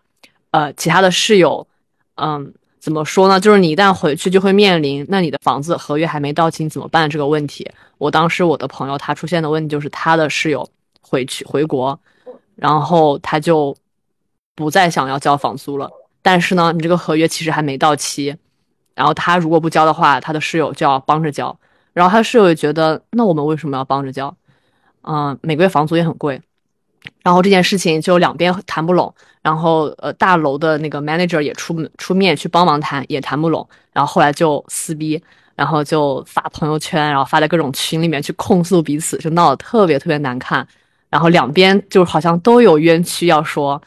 [0.51, 1.67] 呃其他的室友，
[2.15, 2.53] 嗯。
[2.81, 3.39] 怎么说呢？
[3.39, 7.69] 就是你一旦回去，就会面临那你的房子合约还没到期，你怎么办这个问题。
[7.99, 10.67] 我当时我的朋友他出现的问题就是他的室友
[10.99, 11.97] 回去回国，
[12.55, 13.75] 然后他就
[14.55, 15.87] 不再想要交房租了。
[16.23, 18.35] 但是呢，你这个合约其实还没到期，
[18.95, 21.55] 然后他如果不交的话，他的室友就要帮着交。
[21.93, 24.35] 然后他室友也觉得，那我们为什么要帮着交？
[25.03, 26.41] 嗯，每个月房租也很贵。
[27.23, 35.21] 然后这件事情就两边谈不拢，然后呃大楼的那个 manager 也出出面去帮忙谈，也谈不拢，然后后来就撕逼，
[35.55, 40.67] 然后就发朋友圈，然后发在各种群里面去控诉彼此，就闹得特别特别难看。
[41.09, 43.81] 然后两边就好像都有冤屈要说，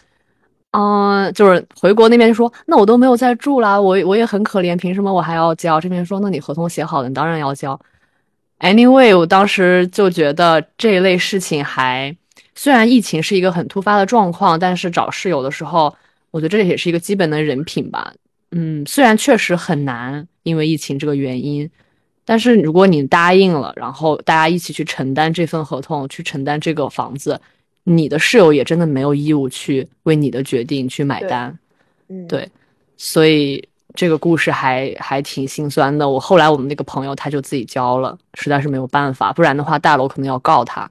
[0.73, 5.81] 嗯，就是回国那边就说，那我都没有在住啦，我我也很可怜，凭什么我还要交？
[5.81, 7.81] 这边说，那你合同写好了，你当然要交。
[8.61, 12.17] Anyway，我当时就觉得这一类事情还。
[12.55, 15.95] 虽然疫情是一个很突发的状况，但是找室友的时候，
[16.31, 18.13] 我觉得这也是一个基本的人品吧。
[18.53, 21.69] 嗯，虽然确实很难，因为疫情这个原因，
[22.25, 27.41] 但是如果你答应了，然后大家一起去承担这份合同，去承担这个房子，
[27.83, 31.59] 你的室友也真的没有义务去为你的决定去买单。
[32.09, 32.49] 嗯，对，
[32.97, 36.09] 所以这个故事还还挺心酸的。
[36.09, 40.89] 我后来我们那个朋友他就自己交了，实在是没有办法，不然的话大楼可能要告他。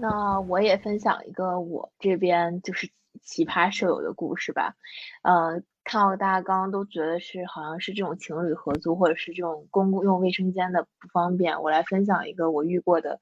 [0.00, 2.88] 那我也分享一个我这边就是
[3.22, 4.74] 奇葩舍友的故事吧。
[5.22, 13.20] 呃，看到大家刚刚都觉得是好像是这种情侣合租或者是这种公共用卫生间的不方便，我来分享一个我遇过的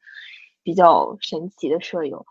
[0.62, 2.24] 比较神奇的舍友。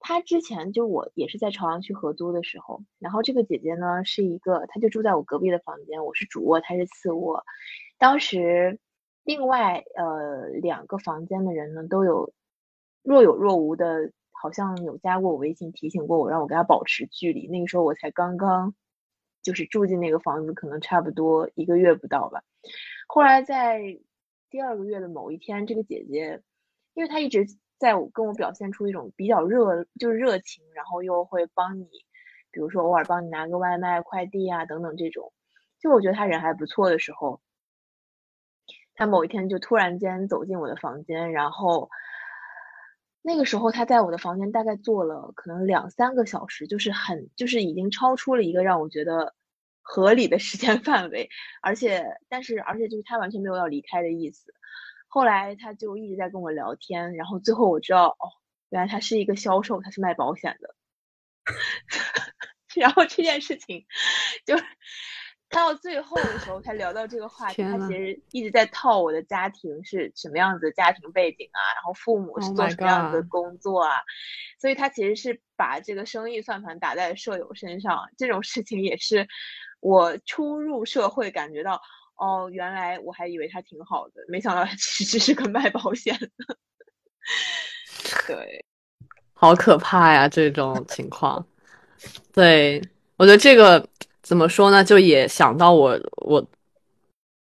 [0.00, 7.44] 她之前就我也是在朝阳区合租的时候，然后这个姐姐呢是一个，她就住在我隔壁的房间，我是主卧，她是次卧。
[7.98, 8.78] 当时
[9.24, 12.32] 另外呃两个房间的人呢都有。
[13.04, 17.46] 若有若无的，好像有加过我微信，提醒过我，让我跟他保持距离。
[17.48, 18.74] 那个时候我才刚刚
[19.42, 22.42] 就是住进那个房子，可能差不多一个月不到吧。
[23.06, 23.78] 后来在
[24.48, 26.40] 第二个月的某一天，这个姐姐，
[26.94, 27.46] 因为她一直
[27.78, 31.86] 在我跟我表现出一种比较热，就是热情，然后又会帮你，
[32.50, 35.30] 比如说偶尔帮你拿个外卖、快递啊等等这种，
[35.78, 37.42] 就我觉得她人还不错的时候，
[38.94, 41.90] 她某一天就突然间走进我的房间，然后。
[43.26, 49.34] 那个时候他在我的房间大概坐了可能两三个小时，就是很就是已经超出了一个让我觉得
[49.80, 51.30] 合理的时间范围，
[51.62, 54.52] 而且但是而且就是他完全没有要离开的意思。
[55.08, 58.28] 后来他就一直在跟我聊天，然后最后我知道哦，
[58.68, 60.74] 原来他是一个销售，他是卖保险的。
[62.76, 63.86] 然后这件事情
[64.44, 64.54] 就。
[65.50, 74.02] 到最后的时候才聊到这个话题，他其实一直在套我的家庭是什么样子的家庭背景啊，然后父母是做什么样子的工作啊，
[74.60, 78.00] 所以他其实是把这个生意算盘打在舍友身上。
[78.18, 79.28] 这种事情也是
[79.78, 81.80] 我初入社会感觉到，
[82.16, 86.56] 哦，原来我还以为他挺好的，没想到他其实是个卖保险的。
[88.26, 88.64] 对，
[89.34, 91.46] 好可怕呀，这种情况。
[92.32, 92.82] 对，
[93.16, 93.88] 我觉得这个。
[94.24, 94.82] 怎么说呢？
[94.82, 96.42] 就也想到我，我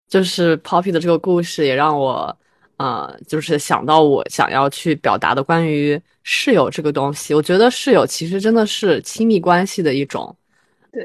[0.09, 2.37] 就是 Poppy 的这个故事，也让我，
[2.77, 7.33] 呃，就是想到我想要去表达的关于室友这个东西。
[7.33, 10.37] 我觉得室友其实真的是亲密关系的一种，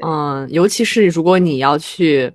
[0.02, 2.30] 嗯，尤其是如果你要去，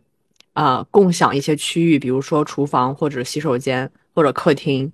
[0.54, 4.92] 呃，共享一些区域，比如说厨房或者洗手间或者客厅，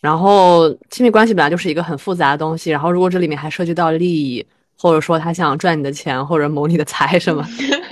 [0.00, 4.46] 然后亲密关系本来就是一个很复杂的东西，然后如果这里面还涉及到利益。
[4.82, 7.46] 或者说他想赚你的钱，或者谋你的财，什么？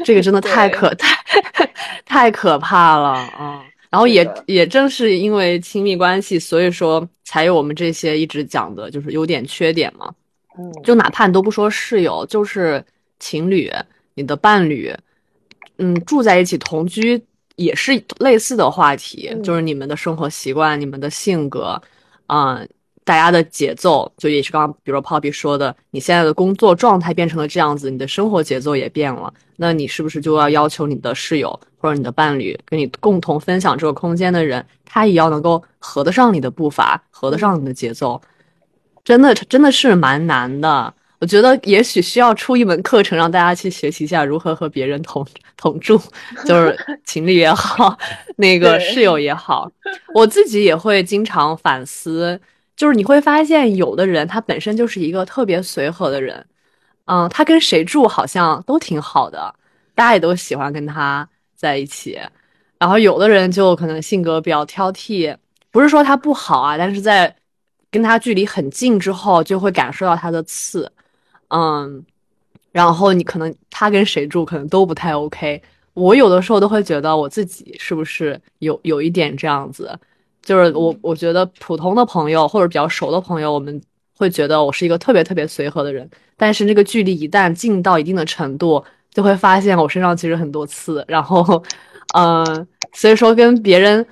[0.05, 1.17] 这个真的太可太
[2.05, 3.63] 太可怕了啊！
[3.89, 10.13] 然后也也正是因为亲密关系，所以说才有我们这些一直讲的，就是优点缺点嘛。
[10.59, 12.85] 嗯，就哪怕你都不说室友，就是
[13.21, 13.71] 情侣，
[14.15, 14.93] 你的伴侣，
[15.79, 17.23] 嗯，住在一起同居
[17.55, 21.81] 也是类似的话题，就是你们的生活习惯、你们的性格，
[22.27, 22.69] 嗯。
[23.11, 38.23] 大家的节奏就也是刚刚，比如 Poppy 说的，你现在的工作状态变成了这样子，你的生活节奏也变了，那你是不是就要要求你的室友或者你的伴侣跟你共同分享这个空间的人，他也要能够合得上你的步伐，合得上你的节奏？
[39.03, 40.95] 真的，真的是蛮难的。
[41.19, 46.01] 我觉得也许需要出一门课程，让大家去学习一下如何和别人同同住，
[46.47, 47.99] 就是情侣也好，
[48.37, 49.69] 那个室友也好，
[50.15, 52.41] 我自己也会经常反思。
[52.81, 56.47] 就是你会发现，有的人他本身就是一个特别随和的人，
[57.05, 59.55] 嗯，他跟谁住好像都挺好的，
[59.95, 62.19] 大家也都喜欢跟他在一起。
[62.79, 65.37] 然后有的人就可能性格比较挑剔，
[65.71, 67.37] 不是说他不好啊，但是在
[67.91, 70.91] 跟他距离很近之后，就会感受到他的刺，
[71.49, 72.03] 嗯，
[72.73, 75.63] 然后你可能他跟谁住可能都不太 OK。
[75.93, 79.95] 我有的时候都会觉得我自己是不是有有一点这样子。
[80.43, 83.81] 就是我，我觉得普通的朋友或者比较熟的朋友，我们
[84.17, 86.09] 会觉得我是一个特别特别随和的人。
[86.37, 91.05] 但是那个距离一旦近到一定的程度，就会发现我身上其实很多刺。
[91.07, 91.63] 然后，
[92.15, 94.05] 嗯，所以说跟别人，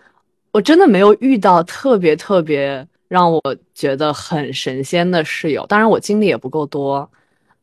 [0.52, 3.42] 我真的没有遇到特别特别让我
[3.74, 5.64] 觉得很神仙的室友。
[5.66, 7.10] 当然我经历也不够多，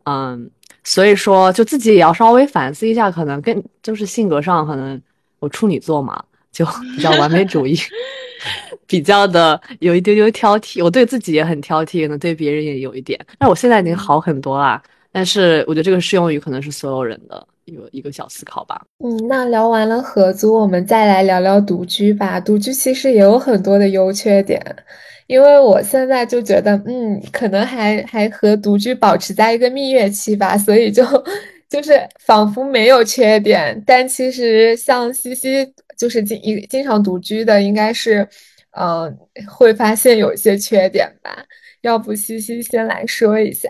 [0.05, 0.49] 嗯，
[0.83, 4.99] 所以说就自己也要稍微反思一下，可能跟就是性格上，可能
[5.37, 6.65] 我处女座嘛，就
[6.97, 7.77] 比较完美主义。
[8.87, 13.19] 比较的有一丢丢挑剔，我对自己也很挑剔，可能对别人也有一点。
[13.39, 14.81] 但我现在已经好很多啦。
[15.11, 18.81] 但是我觉得这个适用于可能是所有人的一个一个小思考吧。
[19.03, 22.39] 嗯，那聊完了合租，我们再来聊聊独居吧。
[22.39, 24.61] 独居其实也有很多的优缺点，
[25.27, 31.03] 因为我现在就觉得，嗯，可能还还和独居保持在一个蜜月期吧，所以就。
[31.67, 38.27] 就是仿佛没有缺点，但其实像西西就是经一经常独居的，应该是，
[38.71, 39.11] 呃，
[39.47, 41.35] 会发现有一些缺点吧？
[41.81, 43.69] 要不西西先来说一下。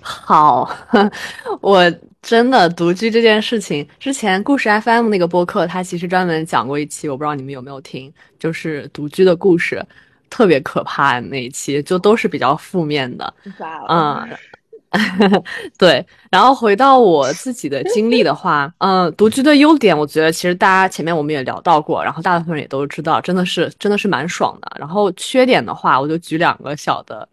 [0.00, 0.68] 好，
[1.62, 1.88] 我
[2.20, 9.80] 真的独居这件事情，之前故事 FM 那个播客，它其实专门讲过一期，我不知道你们有没有听，就是独居的故事，
[10.28, 13.32] 特别可怕那一期，就都是比较负面的。
[13.88, 14.28] 嗯，
[15.78, 16.04] 对。
[16.30, 24.72] 然后回到我自己的经历的话，嗯，独居的优点，我觉得其实大家前面我们也聊到过，然后大部分人也都知道，真的是真的是蛮爽的。
[24.78, 27.28] 然后缺点的话，我就举两个小的。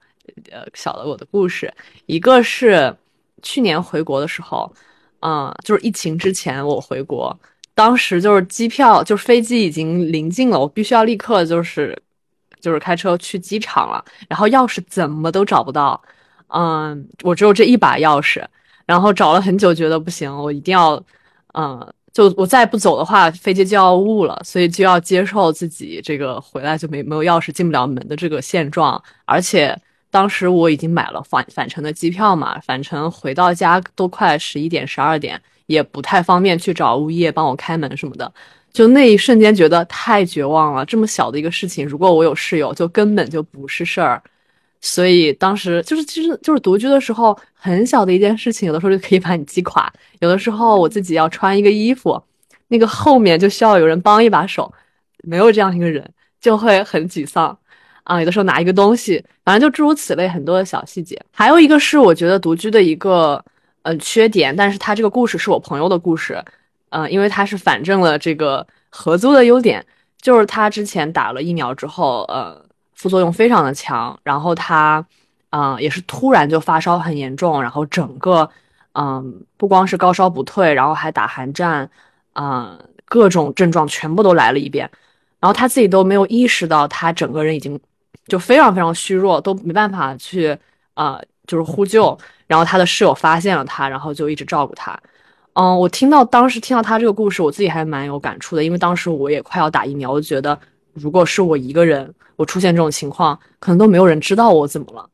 [0.51, 1.73] 呃，小的我的故事，
[2.05, 2.95] 一个是
[3.41, 4.71] 去年回国的时候，
[5.21, 7.35] 嗯，就是疫情之前我回国，
[7.73, 11.99] 当时就是机票就是飞机已经临近了，我必须要立刻就是
[12.61, 15.99] 就是开车去机场了，然后钥匙怎么都找不到，
[16.53, 18.43] 嗯，我只有这一把钥匙，
[18.85, 21.01] 然后找了很久，觉得不行，我一定要，
[21.53, 29.79] 嗯，就我再不走的话，飞机就要误了，所以就要接受自己这个回来就没没有钥匙进不了门的这个现状，而且。
[30.11, 38.33] 当时我已经买了返返程的机票嘛，返程回到家都快十一点十二点，也不太方便去找物业帮我开门什么的，
[38.73, 40.83] 就那一瞬间觉得太绝望了。
[40.83, 44.19] 这么小的一个事情，如果我有室友，就根本就不是事儿。
[44.81, 49.91] 所以当时就是其实就是独居的时候，很小的一件事情，有的时候就可以把你击垮。
[50.19, 52.21] 有的时候我自己要穿一个衣服，
[52.69, 54.71] 那个后面就需要有人帮一把手，
[55.23, 57.57] 没有这样一个人，就会很沮丧。
[58.05, 61.21] 啊，有的时候拿一个东西，反正就诸如此类很多的小细节。
[61.29, 63.43] 还有一个是我觉得独居的一个
[63.83, 66.43] 呃缺点，但是他这个故事是我朋友的故事，
[66.89, 69.85] 嗯，因为他是反证了这个合租的优点，
[70.21, 72.65] 就是他之前打了疫苗之后，呃，
[72.99, 75.05] 副作用非常的强，然后他，
[75.51, 78.49] 嗯，也是突然就发烧很严重，然后整个，
[78.91, 81.89] 嗯，不光是高烧不退，然后还打寒战，
[82.33, 84.89] 嗯，各种症状全部都来了一遍，
[85.39, 87.79] 然后他自己都没有意识到，他整个人已经。
[88.27, 90.55] 就非常非常虚弱，都没办法去，
[90.93, 92.15] 呃，就是呼救。
[92.45, 94.95] 然后他的室友发现了他，然后就一直照顾他。
[95.53, 100.55] 嗯，我听到当时听到他这个故事，我自己还蛮有感触的，因为当时我也快要打疫苗，我就觉得
[100.99, 105.09] 如果是我一个人，我出现这种情况，可能都没有人知道我怎么了，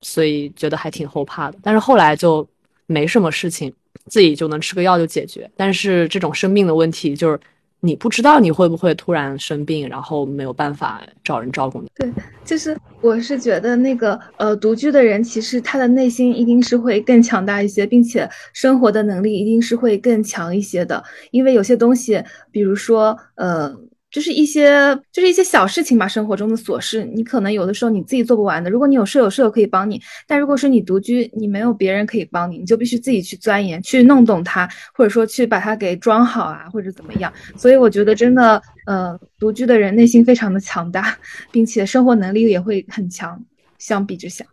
[0.00, 1.58] 所以觉得还挺后怕的。
[1.62, 2.46] 但是后来就
[2.86, 3.72] 没什么事情，
[4.06, 5.50] 自己就能吃个药就解决。
[5.56, 7.38] 但是这种生病的问题就是。
[7.80, 11.90] 你不知道你会不会突然生病，然后没有办法找人照顾你。
[11.96, 12.10] 对，
[12.42, 23.78] 就是我是觉得那个呃，独居的人其实他的内心一定是会更强大一些，并且生活的能力一定是会更强一些的，因为有些东西，比如说呃。
[24.14, 28.70] 就是一些，就是一些小事情吧，生活中的琐事，你可能有的时候你自己做不完的。
[28.70, 29.98] 如果你有舍友，舍友可以帮你；
[30.28, 37.32] 但如果是你独居，你没有别人可以帮你，你就必须自己去钻研，去弄懂它，或者说去把它给装好啊，或者怎么样。
[37.56, 41.18] 所以我觉得真的，呃，独居的人内心非常的强大，
[41.50, 43.42] 并且生活能力也会很强。
[43.78, 44.44] 相比之下，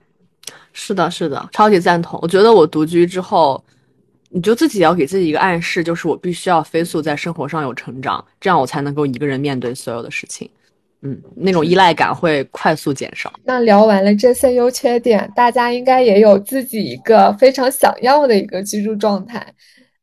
[0.73, 2.19] 是的，是的，超级赞同。
[2.23, 3.63] 我觉得我独居之后。
[4.33, 10.49] 你就自己要给自己一个暗示，就是我必须要飞速在生活上有成长，这样我才能够一个人面对所有的事情。
[11.01, 13.33] 嗯，那种依赖感会快速减少。
[13.43, 19.45] 那聊完了这些优缺点，大家应该也有自己一个非常想要的一个居住状态。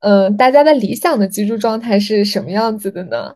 [0.00, 3.32] 嗯，大家的理想的居住状态是什么样子的呢？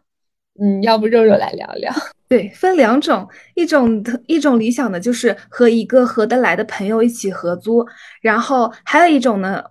[0.60, 1.90] 嗯，要不肉肉来聊聊？
[2.28, 7.86] 对，分两种，一种一种理想的就是和一个合得来的朋友一起合租，
[8.20, 9.62] 然后还有一种呢。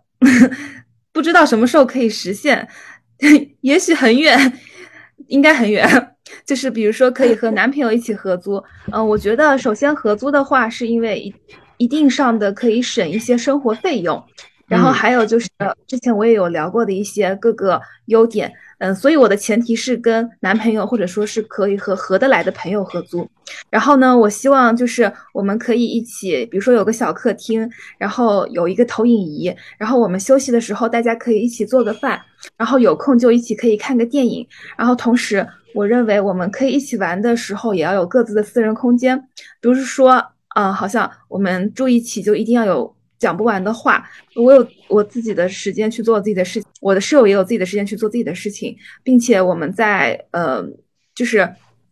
[1.13, 2.67] 不知道什么时候可以实现，
[3.61, 4.59] 也许很远，
[5.27, 6.07] 应该很远。
[6.45, 8.63] 就是比如说，可以和男朋友一起合租。
[8.91, 11.35] 嗯，我觉得首先合租的话，是因为一
[11.77, 14.23] 一定上的可以省一些生活费用，
[14.67, 15.49] 然后还有就是
[15.87, 18.51] 之前我也有聊过的一些各个优点。
[18.81, 23.29] 嗯，所以我的前提是跟男朋友或者说是可以和合得来的朋友合租。
[23.69, 32.19] 然后呢，我希望就是我们可以一起，比如说有个小客厅，然后有一个投影仪，然后我们休息的时候大家可以一起做个饭，
[32.57, 34.47] 然后有空就一起可以看个电影。
[34.75, 39.27] 然后同时，我认为我们可以一起玩的时候也要有各自的私人空间，
[39.61, 42.95] 不是说，嗯，好像我们住一起就一定要有。
[43.21, 44.03] 讲不完的话，
[44.35, 50.65] 我有我自己的时间去做自己的事情，我的室友也有自己的时间去做自己的事情，并且我们在呃，
[51.13, 51.47] 就是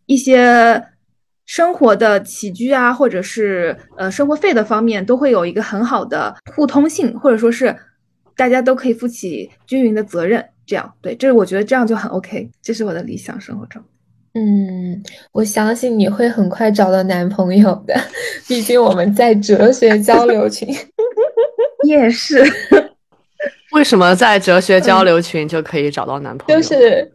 [0.06, 0.82] 一些
[1.46, 7.74] 生活的起居啊，或者是呃生活费的方面，都会有一个很好的互通性，或者说是
[8.36, 10.44] 大家都可以负起均匀的责任。
[10.66, 13.80] 这样对，这是我觉得这样就很 OK，这是我的理想生活中。
[14.34, 15.02] 嗯，
[15.32, 18.00] 我相信你会很快找到男朋友的，
[18.46, 20.68] 毕竟我们在哲学交流群。
[21.88, 22.42] 也是，
[23.72, 26.60] 为什么在哲学交流群就可以找到男朋友？
[26.60, 27.10] 就是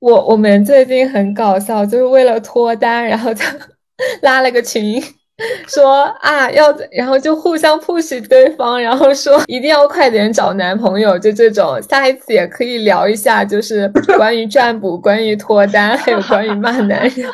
[0.00, 3.44] 我我们最近很搞笑，就是为了脱单，然后就
[4.22, 5.02] 拉了个群。
[5.68, 11.80] 说啊要，然后就互相 push 对方，然后说一定要快点找男朋友，就这种。
[11.88, 17.30] 下一次也可以聊一下，就是关于占卜、关于脱单，还有关于骂男人，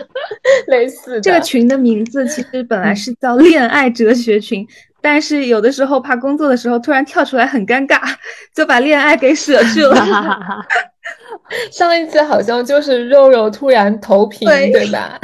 [0.69, 1.21] 类似的。
[1.21, 4.67] 这个群的名字其实本来是叫恋爱哲学群，
[5.01, 8.01] 但是有的时候怕工作的时候突然跳出来很尴尬，
[8.55, 9.97] 就把恋爱给舍去了。
[11.71, 15.19] 上一次好像就是肉肉突然投屏，对吧？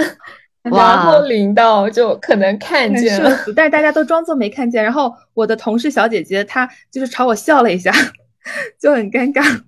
[0.62, 4.84] 然后领导就可能看见了，但是大家都装作没看见。
[4.84, 7.90] 然后我的同事小姐姐她就是朝我笑了一下，
[8.78, 9.62] 就很尴尬。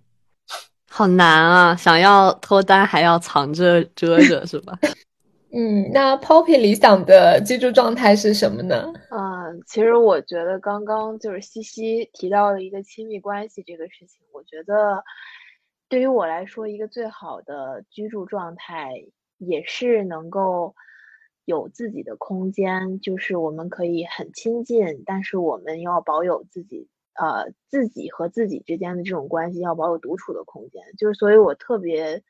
[0.90, 1.74] 好难啊！
[1.74, 4.78] 想要脱单还要藏着遮着，是吧？
[5.54, 8.92] 嗯，那 Poppy 理想的居住状态是什么呢？
[9.10, 15.02] 嗯，其实我觉得刚刚就是西西提到了一个亲密关系这个事情，我觉得
[15.88, 18.90] 对于我来说，一个最好的居住状态。
[19.46, 20.74] 也是能够
[21.44, 30.82] 有自己的空间，就是我们可以很亲近，但是我们要保有自己，呃，自己和自己之间的这种关系要保有独处的空间。
[30.98, 32.22] 就是，所以我特别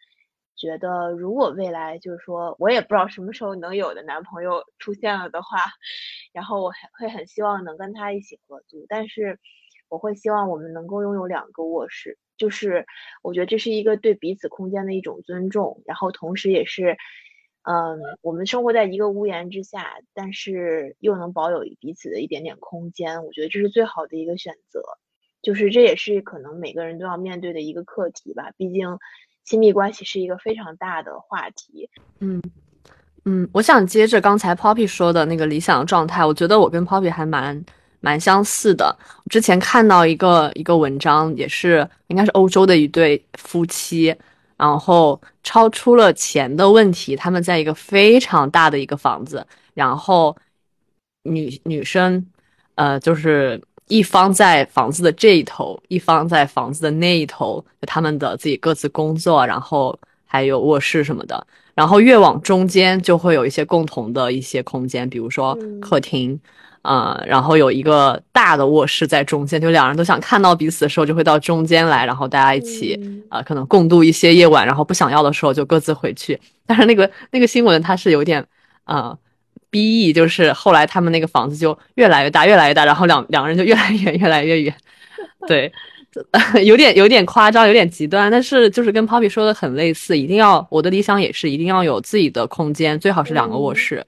[0.57, 5.59] 觉得，如果未来就是说我也不知道什么时候能有的男朋友出现了的话，
[6.33, 9.39] 然后我还会很希望能跟他一起合租，但是
[9.89, 12.19] 我会希望我们能够拥有两个卧室。
[12.37, 12.87] 就是
[13.23, 16.97] 我觉得这是一个对彼此空间的一种尊重，然后同时也是，
[17.63, 24.83] 嗯，我们生活在一个屋檐之下，但是又能保有彼此的一点点空间，我觉得这是最好的一个选择。
[25.43, 28.99] 就是这也是可能每个人都要面对的一个课题吧，毕竟
[29.45, 31.91] 亲密关系是一个非常大的话题。
[32.21, 32.41] 嗯
[33.25, 37.65] 嗯，我想接着刚才 Poppy 说的那个理想状态，我觉得我跟 Poppy 还蛮。
[38.03, 38.95] 蛮相似的。
[39.31, 44.15] 之前看到一个一个文章，也是应该是欧洲的一对夫妻，
[44.59, 50.37] 然后超出了钱的问题，他们在一个非常大的一个房子，然后
[51.23, 52.27] 女女生，
[52.75, 59.99] 呃，就是一方在房子的这一头，一方在房子的那一头，他们的自己各自工作，然后
[60.33, 66.41] 还有卧室什么的，然后越往中间就会有一些共同的一些空间，比如说客厅。
[66.83, 76.41] 啊，然后有一个大的卧室在中间，就两人都想看到彼此的时候，就会到中间来，然后大家一起啊，可能共度一些夜晚，然后不想要的时候就各自回去。
[76.67, 78.45] 但是那个那个新闻它是有点
[78.83, 79.17] 啊
[79.71, 84.75] ，B E，就是后来他们那个房子就越来越大，越来越大，然后两两个人就越来越远，越来越远。
[85.47, 85.73] 对，
[86.65, 94.05] 有点有点夸张，有点极端，但是就是跟 Poppy 说的很类似，一定要我的理想也是一定要有自己的空间，最好是两个卧室。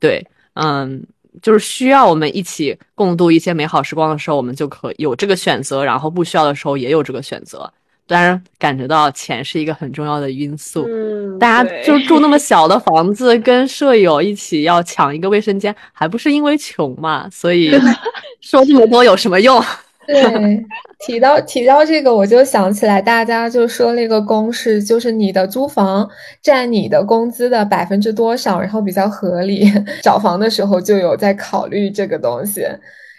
[0.00, 1.04] 对，嗯。
[1.42, 7.70] 就是需要我们一起共度一些美好时光的时候，我们就可有这个选择；然后不需要的时候也有这个选择。
[8.06, 10.86] 当然，感觉到钱是一个很重要的因素。
[10.88, 17.28] 嗯，大家就住那么 小的房子，跟舍友一起要抢一个卫生间，还不是因为穷嘛？
[17.30, 17.70] 所以
[18.40, 19.62] 说这么多有什么用？
[20.06, 20.64] 对，
[21.00, 26.08] 提到提到这个，我就想起来，大家就说那个公式，就是你的租房
[26.42, 29.70] 占你的工资的百分之多少，然后比较合理。
[30.02, 32.64] 找房的时候就有在考虑这个东西，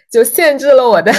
[0.09, 1.11] 就限制了我的，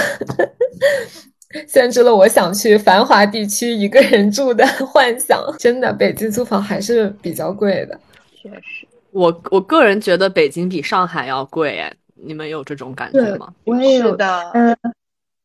[1.68, 5.38] 限制了我想去繁华地区一个人住的 幻想。
[5.58, 8.00] 真的，北京租房还是比较贵的。
[8.40, 13.52] 确实，我我个人觉得北京比上海要贵，哎，你们有这种感觉吗？
[13.64, 14.76] 我也有的，嗯。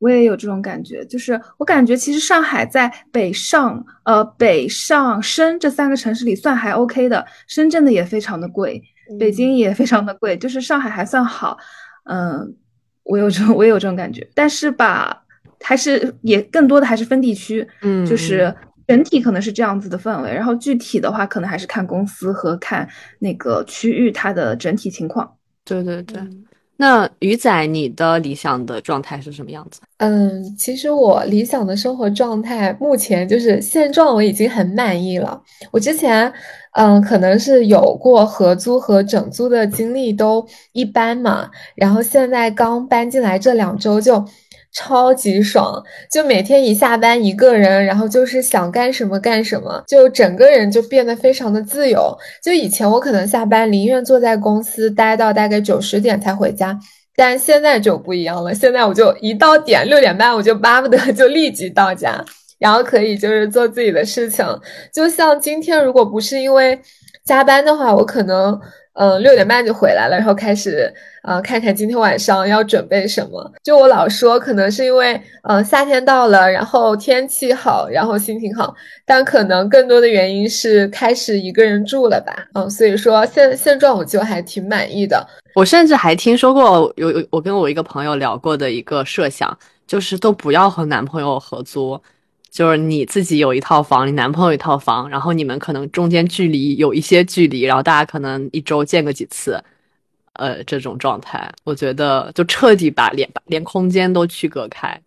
[0.04, 8.84] 我也有这种感觉，就是我感觉其实上海在北上、呃北上深这三个城市里算还 OK 的，深圳的也非常的贵，
[9.18, 11.58] 北京也非常的贵，就是上海还算好。
[12.04, 12.54] 嗯，
[13.04, 15.24] 我有这种我也有这种感觉，但是吧，
[15.62, 18.54] 还是也更多的还是分地区，嗯，就是
[18.86, 22.86] 整体可能是这样子的氛围，然后具体的话可能还是看公司和看
[23.20, 25.38] 那个区域它的整体情况。
[25.64, 26.22] 对对对。
[26.84, 29.80] 那鱼仔，你的理想的状态是什么样子？
[30.00, 35.42] 嗯，其实我理想的生活状态，目前就是现状，我已经很满意了。
[35.72, 36.30] 我之前，
[36.74, 41.50] 嗯，可能是有过合租和整租的经历，都一般嘛。
[41.74, 44.26] 然后现在刚搬进来这两周就。
[44.74, 52.18] 超级爽，就每天一下班一个人，然后就是想干什么干什么，就整个人就变得非常的自由。
[52.44, 56.78] 就以前我可能下班宁愿坐在公司待到大概九十点才回家，
[57.16, 58.54] 但现在就不一样了。
[58.54, 62.26] 现在我就一到点六点半，我就巴不得就立即到家，
[62.58, 64.44] 然后可以就是做自己的事情。
[64.92, 66.80] 就像今天，如果不是因为
[67.24, 68.60] 加班的话，我可能
[68.94, 73.52] 嗯，六点半就回来了，然后开始呃看看今天晚上要准备什么。
[73.64, 78.74] 就我老说，可能是因为呃夏天到了，然后天气好，然后心情好，
[79.06, 82.34] 但可能更多的原因是开始一个人住了吧。
[82.54, 85.26] 嗯，所以说现现状我就还挺满意的。
[85.56, 92.00] 我甚至还听说过有有我跟我一个朋友聊过的一个设想，就是都不要和男朋友合租。
[92.54, 99.60] 就是你自己有一套房，你男朋友一套房，然后你们可能中间距离有一些距离，然后大家可能一周见个几次，
[100.34, 105.02] 呃，这种状态，我觉得就彻底把连连空间都区隔开。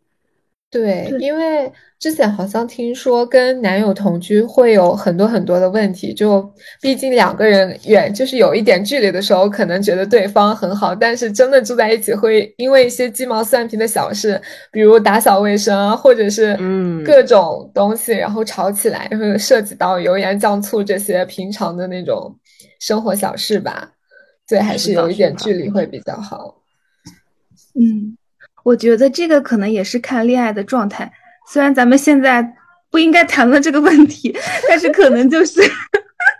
[0.76, 6.46] 对，因为之前好像听说跟男友同居会有很多很多的问题，就
[6.82, 14.38] 毕竟两个人远，就是有一点距离的时候，可能觉得对方很好，但是真的住在一起，会因为一些鸡毛蒜皮的小事，
[14.70, 22.36] 比如打扫卫生啊，或者是嗯各种东西，然后吵起来，然后涉及到油盐酱醋这些平常的那种
[22.80, 23.92] 生活小事吧，
[24.46, 26.56] 所以，还是有一点距离会比较好。
[27.80, 28.18] 嗯。
[28.66, 31.12] 我觉得这个可能也是看恋爱的状态，
[31.48, 32.44] 虽然咱们现在
[32.90, 34.36] 不应该谈论这个问题，
[34.68, 35.60] 但是可能就是。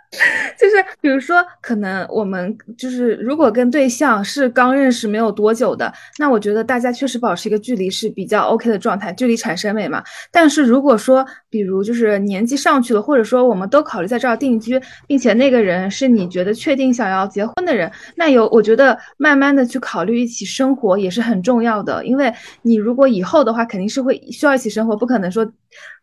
[0.57, 10.01] 就是比如说，可能我们就是如果跟对象是刚认识没有多久的，那我觉得大家确实保持一个距离是比较 OK 的状态，距离产生美嘛。
[10.31, 25.45] 但是如果说，比如就是年纪上去了，或者说我们都考虑在这儿定居，并且那个人是你觉得确定想要结婚的人，那有我觉得慢慢的去考虑一起生活也是很重要的，因为你如果以后的话肯定是会需要一起生活，不可能说，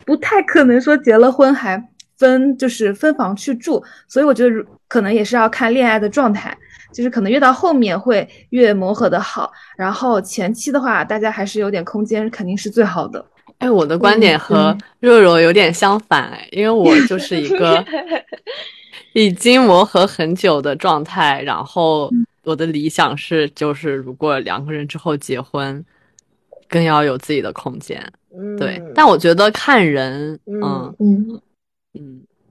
[0.04, 1.82] 不太可能说结了婚还。
[2.16, 6.56] 分就是分房去住，所以我觉得可能也是要看恋爱的状态，
[6.92, 13.24] 就是可能越到后面会越磨合的好，然后前期的话，大家还是有点空间，肯定是最好的。
[13.58, 17.84] 哎，我的观点和若若有点相反，哎，因为我就 是一个
[19.14, 22.10] 已经磨合很久的状态，然后
[22.42, 25.84] 我的理想是，就是如果两个人之后结婚，
[26.68, 28.04] 更要有自己的空间。
[28.58, 30.96] 对，但我觉得看人，嗯嗯。
[30.98, 31.40] 嗯，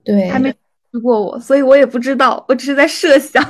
[0.03, 0.53] 对，还没
[0.91, 3.43] 遇过我，所以我也不知道，我只是在设想。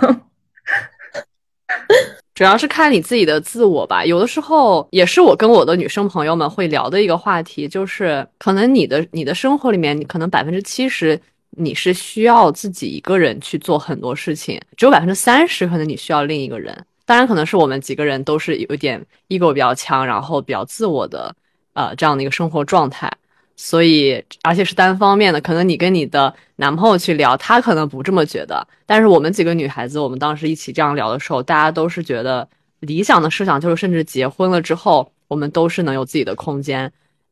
[2.36, 11.20] 主要是看你自己的自我吧，有的时候也是我跟我的女生朋友们会聊的一个话题，就是可能你的你的生活里面，你可能百分之七十
[11.52, 16.76] 你是需要自己一个人去做很多事情，只有百分之三十可能你需要另一个人。
[17.06, 21.36] 当然，可能是我们几个人都是有一点 ego 比较强，然后比较自我的
[21.74, 23.12] 呃这样的一个生活状态。
[23.56, 28.68] 所以，而且是单方面的，可能你跟你的男朋友去聊，他可能不这么觉得。
[28.86, 32.48] 但是我们几个女孩子，我们当时一起这样聊的时候，大家都是觉得
[32.80, 36.92] 理想的设想就是，甚至结婚了之后，我们都是能有自己的空间，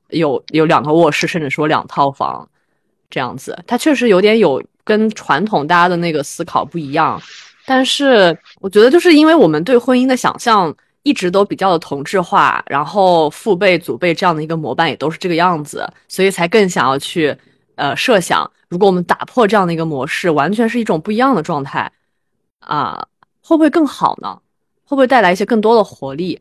[0.09, 2.47] 有有两个卧室，甚至说两套房
[3.09, 3.57] 这样子。
[3.65, 7.21] 它确实有点有跟传统大家的那个思考不一样，
[7.65, 10.73] 但是我觉得就是因为我们对婚姻的想象。
[11.03, 17.35] 一直都比较的同质化，然后父辈、祖辈这样的一个模板也都是这个样子，所以才更想要去，
[17.75, 21.91] 呃，设想，如果我们打破这样的一个模式，完全是一种不一样的状态，
[22.59, 23.07] 啊，
[23.41, 24.39] 会不会更好呢？
[24.83, 26.39] 会不会带来一些更多的活力，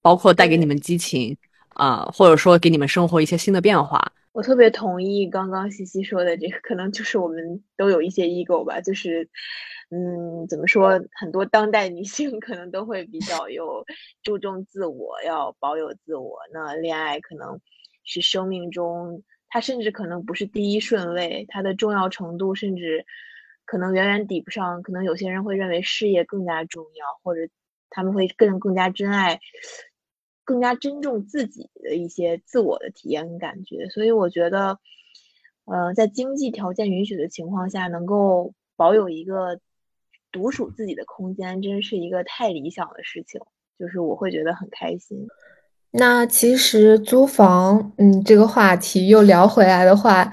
[0.00, 1.36] 包括带给你们激情，
[1.74, 4.12] 啊，或者说给你们生活一些新的变化？
[4.32, 9.28] 我特别同意刚刚西西说的这个，可能就是我们都有一些 ego 吧，就是。
[9.94, 10.98] 嗯，怎么说？
[11.20, 13.84] 很多当代女性可能都会比较有
[14.22, 16.38] 注重自我，要保有自我。
[16.50, 17.60] 那恋爱可能
[18.02, 23.04] 是生命中，它甚至可能不是第一顺位，它的重要程度甚至
[23.66, 24.80] 可能远远抵不上。
[24.80, 27.42] 可能有些人会认为事业更加重要，或者
[27.90, 29.40] 他们会更更加珍爱、
[30.44, 33.88] 更加珍重自己的一些自我的体验跟感觉。
[33.88, 34.78] 所以我觉得，
[35.64, 39.60] 呃，在经济条件允许的情况下，能够保有一个。
[40.32, 43.38] 独属自己的空间真是一个太理想的事情，
[43.78, 45.28] 就是我会觉得很开心。
[45.90, 50.32] 那其实租房，嗯，这个话题又聊回来的话，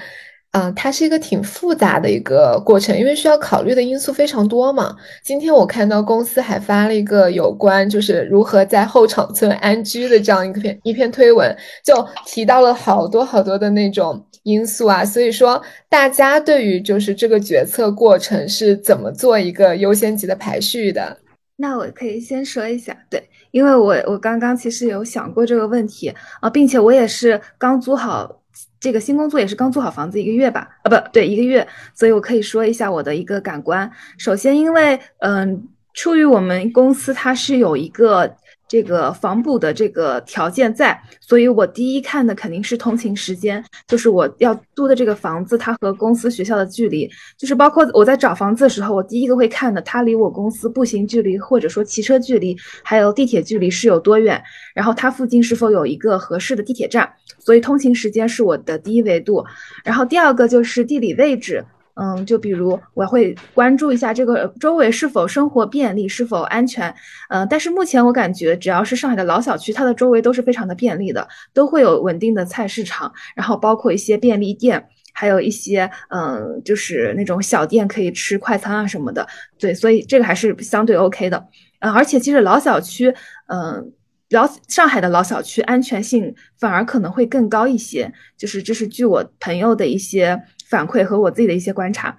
[0.51, 4.95] 嗯，它是一个挺复杂的一个过程，因为需要考虑的因素非常多嘛。
[5.23, 14.25] 今天我看到公司还发了一个有关就是如何在后场村安居的这样一篇一篇推文，就提到了好多好多的那种。
[14.43, 21.17] 因素啊，所以说大家对于就是这个决策过程是怎么做一个优先级的排序的？
[21.57, 23.21] 那我可以先说一下，对，
[23.51, 28.41] 因为我我刚刚其实有想过这个问题啊，并且我也是刚租好
[28.79, 33.89] 这个新工作，也是刚租好房子一个月吧，啊，不对，一个月，所以我可以说一下我的一个感官。
[34.17, 38.35] 首先，因为嗯，出于我们公司它是有一个
[38.69, 54.39] 这个房补的这个条件在，所以我第一看的肯定是通勤时间，就是我要租的这个房子，它和公司学校的距离，就是包括我在找房子的时候，我第一个会看的，它离我公司步行距离或者说骑车距离，还有地铁距离是有多远，
[54.75, 59.43] 然后它附近是否有一个合适的地铁站，所以通勤时间是我的第一维度，
[59.83, 61.65] 然后第二个就是地理位置。
[62.01, 66.93] 嗯，就比如我会关注一下这个周围是否生活便利，是否安全。
[67.29, 79.27] 嗯，但是目前我感觉，只要是上海的老小区，它的周围都是非常的便利的，都会有稳定的菜市场，然后包括一些便利店，还有一些嗯，就是那种小店可以吃快餐啊什么的。
[79.57, 81.47] 对，所以这个还是相对 OK 的。
[81.81, 83.13] 嗯，而且其实老小区，
[83.47, 83.91] 嗯，
[84.29, 88.09] 老上海的老小区安全性反而可能会更高一些。
[88.37, 90.41] 就是这是据我朋友的一些。
[90.69, 92.15] 反馈和我自己的一些观察，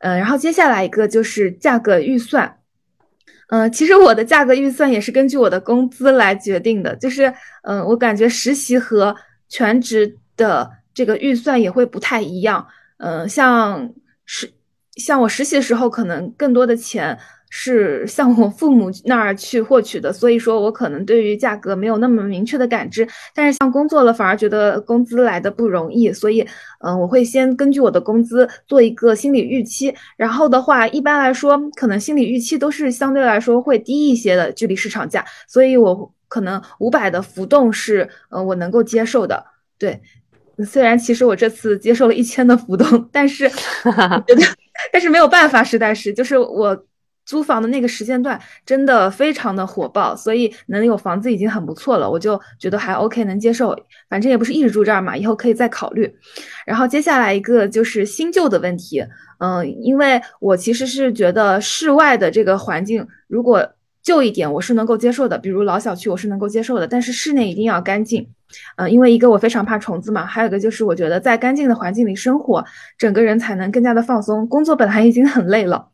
[0.00, 2.58] 嗯，然后接下来一个就是价格预算，
[3.50, 9.14] 嗯，其实我的价格预算也是根据我的工资来决定的，就是，嗯，我感觉实习和
[9.48, 12.66] 全职的这个预算也会不太一样，
[12.98, 14.52] 嗯，像实
[14.96, 17.18] 像我实习的时候，可能更多的钱。
[17.50, 23.08] 是向我父母那儿去获取的，所以说我可能对于价格没有那么明确的感知。
[23.34, 26.46] 但是像工作了，反而觉得工资来的不容易，所以，
[26.80, 29.94] 嗯，我会先根据我的工资做一个心理预期。
[30.16, 35.24] 然后的话，一般来说，可能心理预期都是相对来说会低一些的，距离市场价。
[35.46, 39.42] 所以我可能五百的浮动是，呃，我能够接受的。
[39.78, 40.00] 对，
[40.66, 43.54] 虽然其实我这次接受了一千的浮动，但是觉
[44.26, 44.42] 得，
[44.92, 46.84] 但是没有办法，实在是就是我。
[47.28, 56.10] 租房的那个时间段真的非常的火爆，所以能有房子已经很不错了，我就觉得还 OK 能接受，反正也不是一直住这儿嘛，以后可以再考虑。
[56.64, 59.04] 然后接下来一个就是新旧的问题，
[59.40, 68.26] 嗯，因为我其实是觉得室外的这个环境如果旧一点我是能够接受的，比如老小区我是能够接受的，但是室内一定要干净，
[68.76, 72.64] 嗯，因为一个我非常怕虫子嘛，还有一个就是我觉得在干净的环境里生活，
[72.96, 75.88] 整个人才能更加的放松，工作本来已经很累了。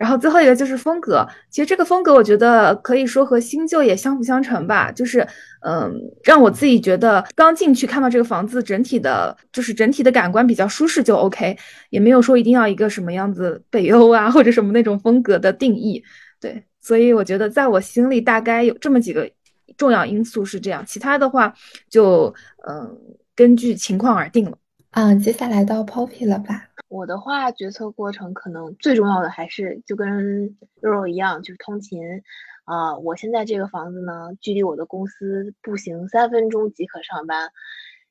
[0.00, 5.20] 然后最后一个就是风格，其实这个风格我觉得可以说和新旧也相辅相成吧，就是
[5.60, 5.92] 嗯，
[6.24, 11.54] 让我自己觉得刚进去看到这个房子整体的，就是整体的感官比较舒适就 OK，
[11.90, 16.02] 也没有说一定要一个什么样子北欧啊或者什么那种风格的定义，
[16.40, 19.30] 对，所以我觉得在我心里大概有这么几个
[19.76, 21.52] 重要因素是这样，其他的话
[21.90, 22.34] 就
[22.66, 22.96] 嗯
[23.36, 24.56] 根据情况而定了。
[24.92, 26.68] 嗯，接下来到 Poppy 了吧？
[26.88, 32.22] 我的话，决策过程可能最重要的还是就跟肉肉一样，就是通勤。
[32.64, 37.52] 啊，我现在这个房子呢，距离我的公司步行三分钟即可上班。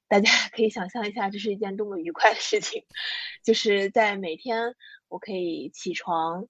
[0.08, 2.86] 大家 可以想象一下，这是一件多么愉快的事情，
[3.44, 4.76] 就是在每天
[5.10, 6.48] 我可以起床，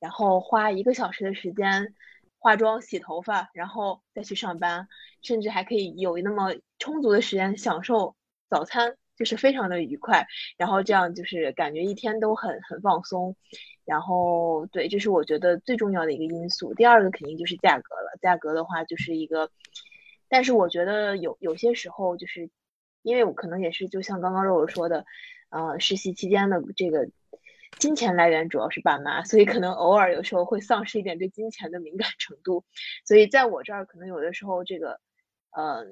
[0.00, 1.94] 然后花一个小时的时间
[2.38, 4.88] 化妆、洗头发，然后再去上班，
[5.22, 8.16] 甚至还可以有那么充足的时间享受
[8.50, 8.96] 早餐。
[9.16, 13.36] 就是非常的愉快，然后这样就是感觉一天都很很放松，
[13.84, 16.74] 然后对，这是我觉得最重要的一个因素。
[16.74, 19.50] 第二个肯定就是价格了，价格的话就是一个，
[20.28, 22.50] 但是我觉得有有些时候就是，
[23.02, 25.04] 因为我可能也是就像刚刚肉肉说的，
[25.50, 27.08] 呃，实习期间的这个
[27.78, 32.64] 金钱来源主要是爸妈，所以可能偶尔有时候会丧失一点对金钱的敏感程度，
[33.04, 35.00] 所以在我这儿可能有的时候这个，
[35.56, 35.86] 嗯。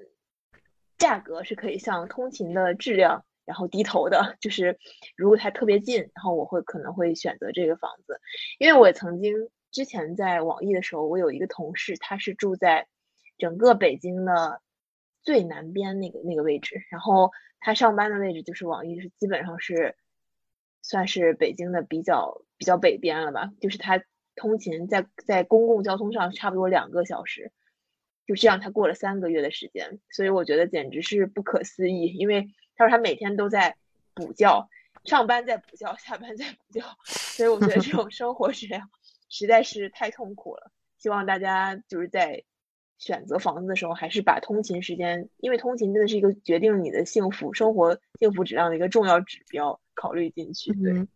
[1.03, 4.79] 价格是可以向通勤的质量然后低头的，就是
[5.17, 8.21] 如果它特别近，然后我会可能会选择这个房子，
[8.61, 9.35] 因为我曾经
[9.73, 12.87] 之前在网易的时候，我有一个同事，他是住在
[13.37, 14.61] 整个北京的
[15.23, 19.97] 最南边那个那个位置，然后他上班的位置就是网易是基本上是
[20.83, 24.01] 算是北京的比较比较北边了吧，就是他
[24.37, 27.51] 通勤在在公共交通上差不多两个小时。
[28.35, 32.07] 就这样，他过了三个月的时间，所以我觉得简直是不可思议。
[32.07, 33.77] 因为他说他每天都在
[34.15, 34.69] 补觉，
[35.05, 38.89] 上班在补觉，下班在补觉，所以我觉得这种 生活质量
[39.29, 40.71] 实在是太痛苦了。
[40.97, 42.43] 希望大家就是在
[42.97, 50.73] 选择房子的时候，还是把通勤时间，因为通勤真的是一个决定你的幸福生活幸福质量的一个重要指标，考虑进去。
[50.73, 51.07] 对。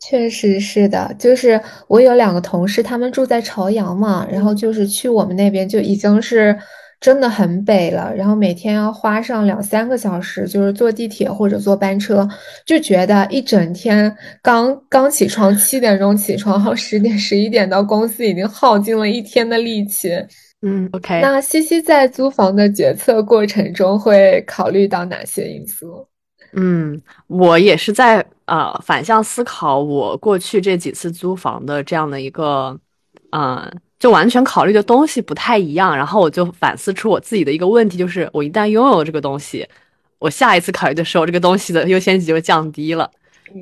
[0.00, 6.56] 确实是的，就是我有两个同事，他们住在朝阳嘛，然后就是去我们那边就已经是
[7.00, 12.28] 真的很北了，然后每天要花上两三个小时，就是坐地铁或者坐班车，
[12.64, 20.10] 就觉得一整天刚刚起床七点钟起床，然后十点十一点到公司，已经耗尽了一天的力气。
[20.62, 21.20] 嗯，OK。
[21.20, 26.06] 那西西在租房的决策过程中会考虑到哪些因素？
[26.52, 32.78] 嗯，我也是在呃反向思考我过去这几次租房的这样的一个，
[33.30, 35.96] 嗯，就完全考虑的东西不太一样。
[35.96, 39.68] 然后我就反思出我自己的一个问题，就是我一旦拥有这个东西，
[40.18, 43.10] 我下一次考虑的时候，这个东西的优先级就降低了。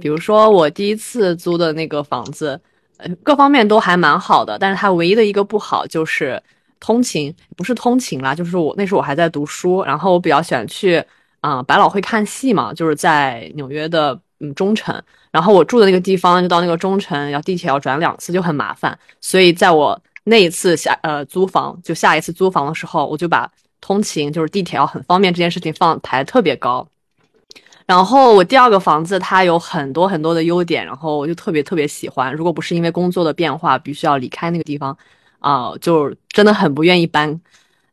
[0.00, 2.60] 比如说我第一次租的那个房子，
[2.96, 6.42] 呃，各方面都还蛮好的，但是它唯一的一个不好就是
[6.80, 11.04] 通勤，不是通勤啦，就是我那时候我还在读书，然后我比较喜欢去
[11.44, 14.98] 啊百老汇看戏嘛，就是在纽约的嗯中城，
[15.30, 23.46] 然后我住的那个地方就到那个中城要地铁要转两次就很麻烦，所以在我那一次下呃租房就下一次租房的时候，我就把
[23.82, 26.88] 通勤就是地铁要很方便这件事情放排特别高。
[27.84, 32.32] 然后我第二个房子它有很多很多的优点，然后我就特别特别喜欢。
[32.32, 34.96] 如果不是因为工作的变化，必须要离开那个地方，
[35.40, 37.38] 啊，就真的很不愿意搬。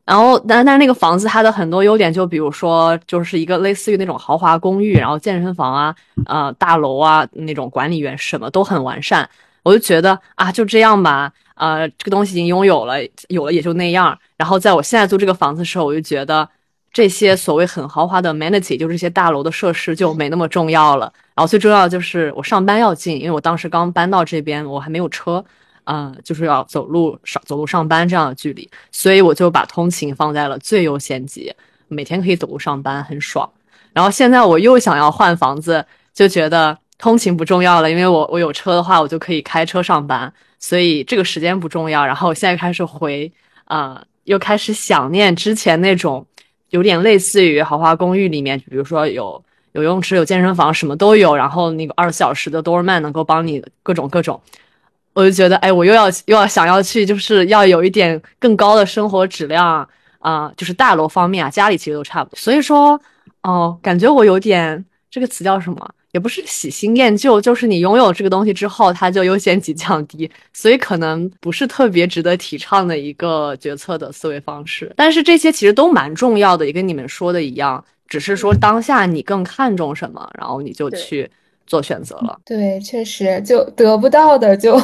[0.04, 5.94] 然后，但但是那个房子它的很多优点，就比如说，就是一个类似于那种豪华公寓，然后健身房啊，
[6.26, 9.28] 呃，大楼啊，那种管理员什么都很完善。
[9.62, 12.96] 我就觉得啊，就这样吧，呃，这个东西已经拥有了，
[13.28, 14.18] 有了也就那样。
[14.36, 16.48] 然后在我现在租这个房子的时候，我就觉得。
[16.94, 21.10] 这些所谓很豪华的 amenity，就这些大楼的设施就没那么重要了。
[21.34, 25.42] 然后最重要的就是我上班要近，因为我当时刚搬到这边，我还没有车，
[25.84, 31.52] 嗯，就是要走路上走路上班这样的距离，所以我就把通勤放在了最优先级，
[31.88, 33.48] 每天可以走路上班，很爽。
[33.92, 42.06] 然后现在我又想要换房子，就觉得通勤不重要了，因为我我有车的话，我就可以开车上班，所以这个时间不重要。
[42.06, 43.32] 然后我现在开始回，
[43.64, 46.26] 啊，又开始想念之前那种。
[46.72, 51.36] 有点类似于豪华公寓里面，比如说有有游泳池、有健身房，什么都有。
[51.36, 54.40] 然后那个二十四小时的 doorman 能够帮你各种各种，
[55.14, 59.88] 我就觉得，哎，我又要又要想要去，就是要有一点更高的生活质量
[60.18, 62.36] 啊，就是大楼方面啊，家里其实都差不多。
[62.36, 63.00] 所以说，
[63.42, 65.94] 哦，感觉我有点这个词叫什么？
[66.12, 74.92] 也不是喜新厌旧，就是你拥有这个东西之后，它就优先级降低，所以可能不是特别值得提倡的一个决策的思维方式。
[74.94, 81.30] 但是这些其实都蛮重要的，也跟你们说的一样，只是说当下你更看重什么，然后你就去
[81.66, 82.38] 做选择了。
[82.44, 84.80] 对，确实就得不到的就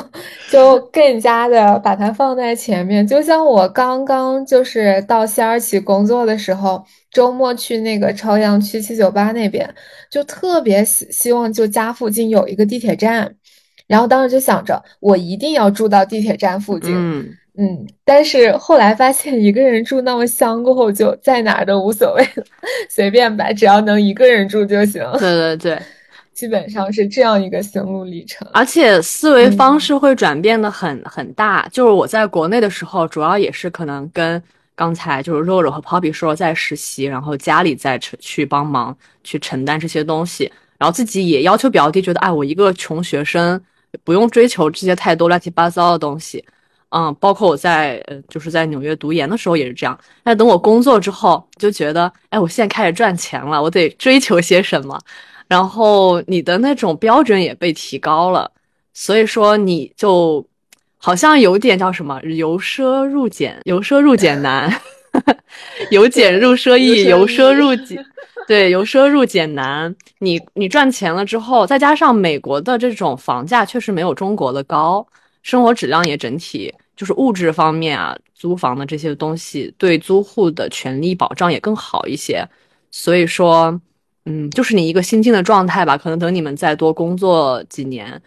[0.50, 3.06] 就更加的把它放在前面。
[3.06, 6.84] 就像我刚刚就是到西二旗工作的时候。
[7.10, 9.66] 周末去那个朝阳区七九八那边，
[10.10, 13.34] 就特别希希望就家附近有一个地铁站，
[13.86, 16.94] 然后当时就想着我一定要住到地铁站附近。
[16.94, 17.26] 嗯
[17.56, 22.44] 嗯，但是后来发现一个人住那么香，过后就在哪儿都无所谓了，
[22.90, 25.02] 随便吧，只要能一个人住就行。
[25.18, 25.78] 对对对，
[26.38, 28.46] 基本上是这样一个心路历程。
[28.52, 34.40] 而且思维方式会转变的很很大，就是我在国内的时候，主要也是可能跟。
[34.76, 43.60] 刚才就是肉肉和 Poppy 说在实习，然后家里在去帮忙去承担这些东西，然后自己也要求比较低，觉得哎，我一个穷学生
[44.04, 46.44] 不用追求这些太多乱七八糟的东西，
[46.90, 49.98] 嗯，包括我在呃就是在纽约读研的时候也是这样。
[50.22, 54.96] 但等我工作之后，就觉得哎，我现在开始赚钱了，我得追求些什么，
[55.48, 58.52] 然后你的那种标准也被提高了，
[58.94, 60.46] 所以说你就。
[61.00, 64.68] 好像有点叫什么由奢入俭，由奢入俭难，
[65.92, 68.04] 由俭入奢易，由奢入俭，
[68.48, 69.94] 对，由奢入俭难。
[70.18, 75.06] 你你赚钱了之后，再加上美国的这种房价确实没有中国的高，
[75.44, 82.44] 生活质量也整体就是物质方面啊，租房的这些东西对租户的权利保障也更好一些。
[82.90, 83.80] 所以说，
[84.28, 88.20] 嗯，就是你一个新进的状态吧，可能等你们再多工作几年，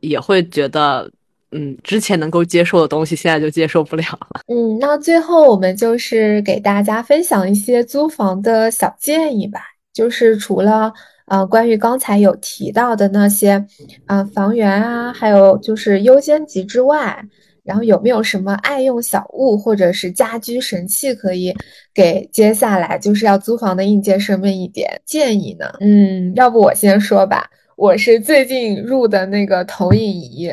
[0.00, 1.10] 也会觉得。
[1.52, 4.42] 嗯，之前能够接受的东西，现在就接受不了了。
[4.46, 9.60] 嗯，那最后我们就是给大家分享一些租房的小建议吧。
[9.92, 10.92] 就是除了
[11.26, 13.66] 呃，关于刚才有提到的那些，
[14.06, 17.24] 啊，房源啊，还有就是优先级之外，
[17.64, 21.54] 然后有没有什么爱用小物或者是家居神器可以
[21.94, 25.66] 给接下来就是要租房的应届生们一点建议呢？
[25.80, 30.52] 嗯，要不我先说吧，我是最近入的那个投影仪。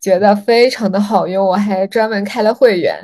[0.00, 2.96] 觉得非常的好用，我还专门开了会员，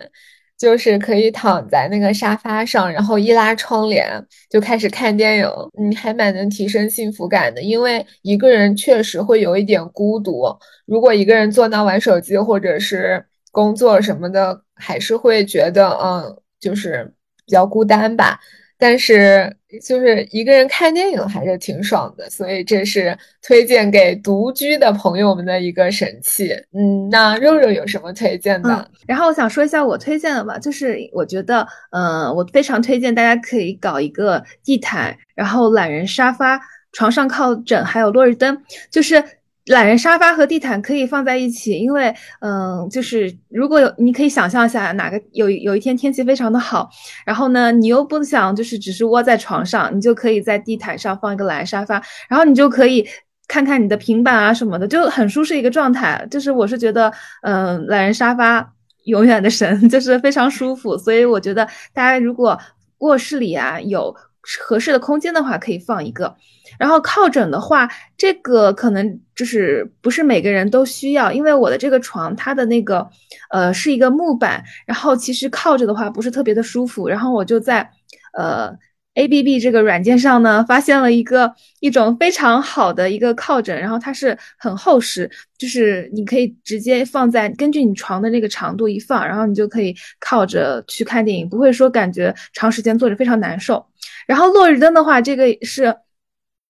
[0.57, 4.09] 就是可以躺在那个沙发上，然后一拉窗帘
[4.49, 5.47] 就开始看电影，
[5.78, 7.61] 嗯，还蛮能提升幸福感的。
[7.61, 10.44] 因为一个人确实会有一点孤独，
[10.86, 13.22] 如果一个人坐那玩手机或者是
[13.57, 17.11] 工作什么的，还是会觉得嗯，就是
[17.46, 18.38] 比较孤单吧。
[18.76, 19.50] 但是
[19.82, 26.52] 就是一个人看电影还是挺爽的，所以这是推荐给独居的朋友们的一个神器。
[26.74, 28.90] 嗯，那肉肉有什么推荐的？
[29.09, 36.61] 然后我想说一下我推荐的吧，就是我觉得，嗯，我非常推荐大家可以搞一个地毯，然后懒人沙发、
[36.92, 39.24] 床上靠枕，还有落日灯，就是。
[39.66, 46.88] 懒人沙发和地毯可以放在一起，因为，嗯，就是如果有，你可以想象一下，哪个有有一天天气非常的好，
[47.26, 53.04] 然后呢，你又不想就是只是窝在床上，你就可以在地毯上放一个懒人沙发，然后你就可以
[53.48, 56.24] 看看你的平板啊什么的，就很舒适一个状态。
[56.30, 57.12] 就是我是觉得，
[57.42, 58.72] 嗯，懒人沙发
[59.06, 62.56] 永远的神， 就是非常舒服，所以我觉得大家如果
[62.98, 64.14] 卧室里啊有
[64.61, 66.36] 合适的空间的话，可以放一个。
[66.78, 73.09] 然后靠枕的话，这个可能就是不是每个人都需要，因为我的这个床它的那个，
[73.51, 77.09] 呃，是一个木板，然后其实靠着的话不是特别的舒服。
[77.09, 77.88] 然后我就在，
[78.36, 78.70] 呃
[79.16, 93.84] ，A B B 这个软件上呢，发现了一个一种非常好的一个靠枕，然后它是很厚实，就是你可以直接放在根据你床的那个长度一放，然后你就可以靠着去看电影，不会说感觉长时间坐着非常难受。
[94.26, 95.92] 然后落日灯的话，这个是。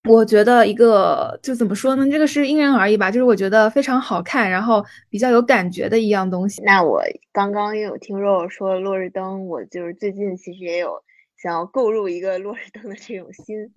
[0.09, 2.09] 我觉得一个就怎么说呢？
[2.09, 3.11] 这个是因人而异吧。
[3.11, 6.63] 就是我觉得非常好看，然后比较有感觉的一样东西。
[6.63, 11.03] 那我刚刚也有听肉肉说落日灯，我就是最近其实也有
[11.47, 13.73] 想要购入一个落日灯的这种心，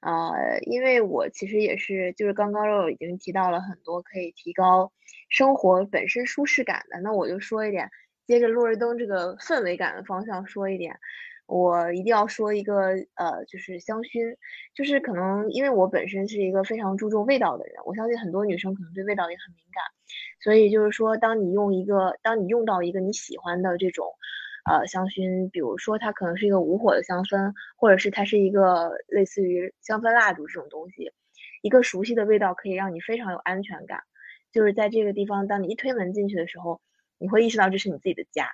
[0.00, 4.90] 呃，因为我其实也是就是刚刚肉已经提到了很多可以提高
[5.28, 7.90] 生活本身舒适感的，那我就说一点，
[8.26, 10.98] 接着落日灯这个氛围感的方向说一点。
[11.46, 14.36] 我一定要说一个，呃，就是香薰，
[14.74, 19.84] 就是可能因为我本身是一个非常注重味道的人，我相信很多女生可能对味道也很敏感，
[20.40, 24.06] 所以就是说，当你用一个，当你用到一个你喜欢的这种，
[24.64, 31.12] 呃，香薰，比如说它可能是一个无火的香氛，或者是它是一个类似于香氛蜡烛这种东西，
[31.62, 34.02] 一个熟悉的味道可以让你非常有安全感，
[34.52, 36.80] 就是在这个地方，当你一推门进去的时候，
[37.18, 38.50] 你会意识到这是你自己的家。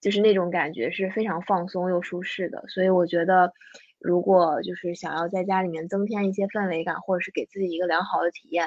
[0.00, 3.52] 就是那种感觉是非常放松又舒适的，所以我觉得，
[4.00, 8.66] 如果就是想要在家里面增添一些氛围感，或者是给自己一个良好的体验，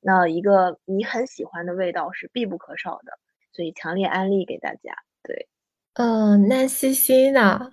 [0.00, 3.18] 那一个你很喜欢的味道是必不可少的，
[3.52, 4.94] 所以强烈安利给大家。
[5.24, 5.48] 对，
[5.96, 7.70] 嗯，那西西呢？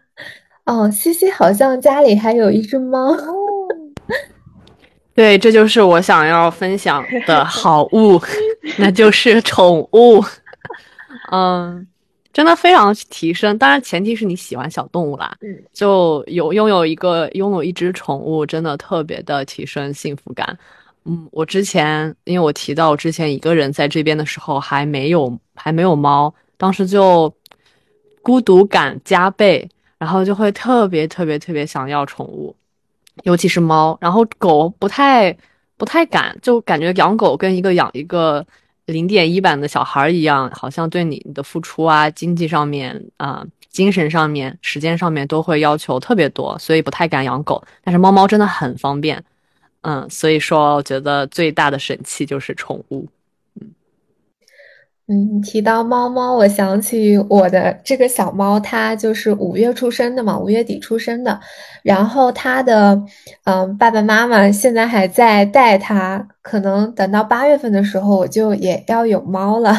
[0.65, 3.15] 哦，西西好像家里还有一只猫。
[5.15, 8.21] 对，这就是我想要分享的好物，
[8.79, 10.23] 那就是宠物。
[11.31, 11.87] 嗯。
[12.31, 15.37] 真的非常提升，当然前提是你喜欢小动物啦。
[15.41, 20.57] 嗯，就有拥有一个拥有一只宠物，真的特别的提升幸福感。
[21.05, 27.31] 嗯，我之前因为我提到我之前一个人在这边的时候还没有还没有猫，当时就
[28.23, 29.69] 孤独感加倍，
[29.99, 32.55] 然后就会特别特别特别想要宠物，
[33.21, 33.95] 尤其是猫。
[34.01, 35.37] 然后狗不太
[35.77, 38.43] 不太敢，就感觉养狗跟一个养一个。
[38.85, 47.63] 零点一版的小孩一样，好像对你的付出啊，经济上面啊，精神上面、时间上面都会要求特别多，所以不太敢养狗。
[47.81, 49.23] 但是猫猫真的很方便，
[49.83, 53.07] 嗯，所以说我觉得最大的神器就是宠物。
[55.07, 61.37] 嗯，提到猫猫，我想起我的这个小猫，它就是五月出生的嘛，五月底出生的。
[61.83, 62.97] 然后它的，
[63.43, 69.75] 嗯，爸爸妈妈现在还在带它，可能等到八月份的时候，我就也要有猫了。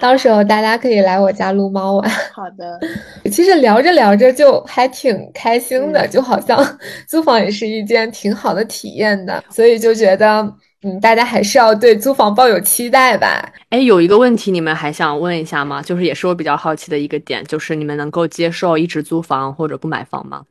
[0.00, 2.08] 到时候大家可以来我家撸猫玩。
[2.32, 2.78] 好的。
[3.28, 6.64] 其实聊着聊着就还挺开心的，就好像
[7.08, 10.54] 租房也是一件挺好的体验的，所以就觉得。
[10.82, 13.52] 嗯，大家还是要对租房抱有期待吧。
[13.68, 15.82] 哎，有一个问题，你们还想问一下吗？
[15.82, 20.46] 就是也是我比较好奇的一个点，就是你们能够接受一直租房或者不买房吗？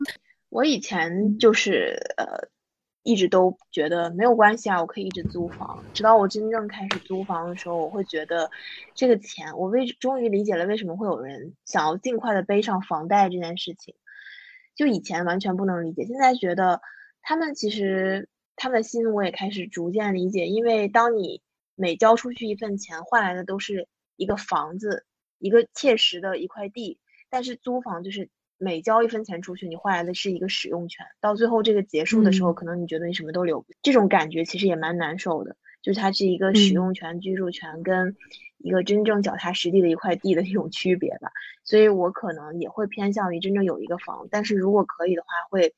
[0.49, 2.47] 我以前就是呃，
[3.01, 5.84] 一直都觉得没有关系啊，我可以一直租房。
[5.95, 8.51] 直到我真正开始租房的时候，我会觉得
[8.93, 13.95] 这个钱，我为终于理解了为什么会有人想要尽快的背上房贷这件事情。
[14.75, 16.82] 就以前完全不能理解，现在觉得
[17.23, 18.30] 他们其实。
[18.62, 21.41] 他们的心我也开始逐渐理解，因为当你
[21.76, 23.88] 每交出去一份钱，换来的都是
[24.18, 25.05] 一个房子，
[25.38, 26.99] 一个切实的一块地。
[27.30, 31.05] 但是租房就是每交一分钱出去，你换来的是一个使用权。
[31.22, 35.55] 到最后这个结束的时候，可能你觉得你什么都留不，这种感觉其实也蛮难受的。
[35.82, 38.18] 就是它是一个使用权、居住权跟
[38.57, 41.32] 一个真正脚踏实地的一块地的一种区别吧。
[41.64, 45.74] 所以我可能也会偏向于真正有一个房，但是如果可以的话，会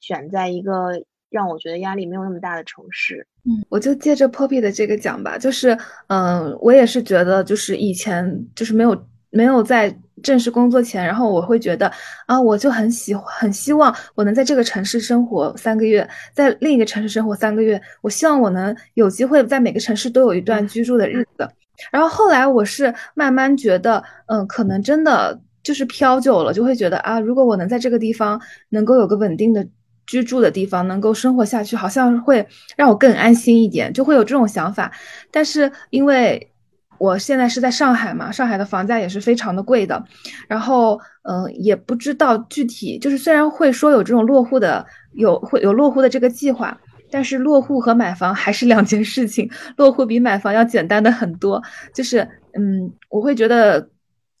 [0.00, 1.06] 选在一个。
[1.30, 5.78] 让我觉得压力没有那么大的城市，嗯，我就借着 Poppy 的这个讲吧，就是，
[6.08, 11.90] 嗯，我也是觉得，就是以前就是没有没有在正式工作前，然后我会觉得
[12.26, 21.48] 啊，我就很喜很希望我能在这个城市生活三个月，在另一个城市生活三个月，我希望我能有机会在每个城市都有一段居住的日子。
[21.92, 29.64] 然后后来我是慢慢觉得，嗯，可能真的就是飘久了，就会觉得啊，如果我能在这个地方能够有个稳定的。
[30.10, 32.44] 居住的地方，能够生活下去，好像会
[32.76, 34.90] 让我更安心一点，就会有这种想法。
[35.30, 36.50] 但是因为
[36.98, 40.04] 我现在是在上海嘛，上海的房价也是非常的贵的，
[40.48, 46.76] 然后嗯，也不知道具体，就是虽然会说有这种落户的，有会有落户的这个计划，
[47.08, 51.62] 但是落户和买房还是两件事情，落户比买房要简单的很多。
[51.94, 53.88] 就是嗯，我会觉得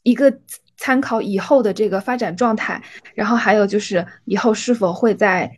[0.02, 0.34] 一个。
[0.82, 2.82] 参考以后的这个发展状态，
[3.14, 5.52] 然后还有就是以后是否会在，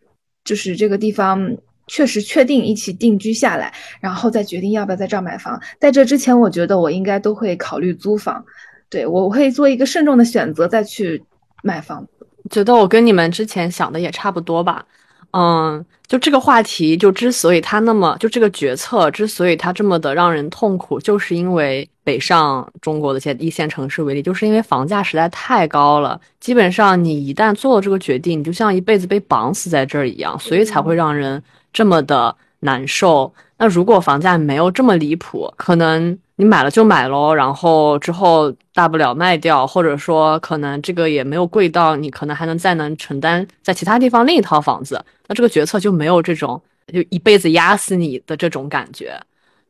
[0.44, 5.60] 就是这个地方确实确定一起定居下来，然后再决定要不要在这儿买房。
[5.78, 8.44] 在这之前，我觉得我应该都会考虑租房，
[8.88, 11.22] 对我会做一个慎重的选择再去
[11.62, 12.06] 买房。
[12.50, 14.84] 觉得我跟你们之前想的也差不多吧。
[15.32, 26.20] 嗯，就这个话题，就之所以它那么，就这个决策之所以它这么的让人痛苦，就是因为北上中国的一些一线城市为例，就是因为房价实在太高了。
[26.40, 31.42] 基本上你一旦做了这个决定，你就像一辈子被绑死在这儿一样，所以才会让人
[31.72, 33.32] 这么的难受。
[33.58, 36.18] 那如果房价没有这么离谱，可能。
[36.36, 46.60] 你买了就买喽，然后之后大不了卖掉，或者说可能这个也没有贵到你可能还能再能承担在其他地方另一套房子，那这个决策就没有这种
[46.92, 49.14] 就一辈子压死你的这种感觉。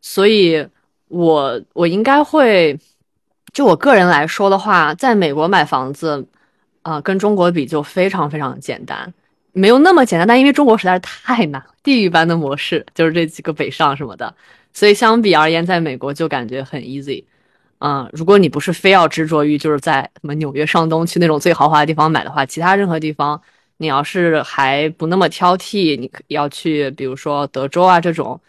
[0.00, 0.66] 所以，
[1.12, 2.78] 我我应该会，
[3.52, 6.26] 就我个人来说的话，在美国买房子，
[6.80, 9.12] 啊，跟中国比就非常非常简单，
[9.52, 14.34] 没有那么简单，但因为中国实在是太难，地狱般的模式，就是这几个北上什么的。
[14.72, 17.22] 所以相比而言，在美国就感觉很 easy，
[17.80, 23.38] 嗯，如果你不是非要执着于就是在什么纽约上东区那种最豪华的地方买的话，其他任何地方，
[23.76, 28.40] 你要是还不那么挑剔，你要去比如说德州啊这种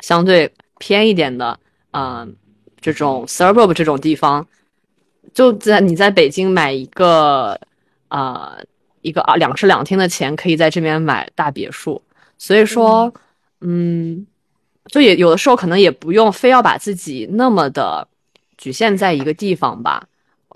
[0.00, 1.58] 相对偏一点的，
[1.92, 2.36] 嗯，
[2.80, 4.46] 这种 suburb 这种地方，
[5.32, 7.60] 就在你在北京买一个，
[8.08, 8.64] 呃，
[9.02, 12.02] 一个啊两室两厅的钱，可以在这边买大别墅，
[12.38, 13.12] 所以说，
[13.60, 14.26] 嗯。
[14.86, 18.08] 就也有的时候可能也不用非要把自己那么的
[18.56, 20.02] 局限在一个地方吧。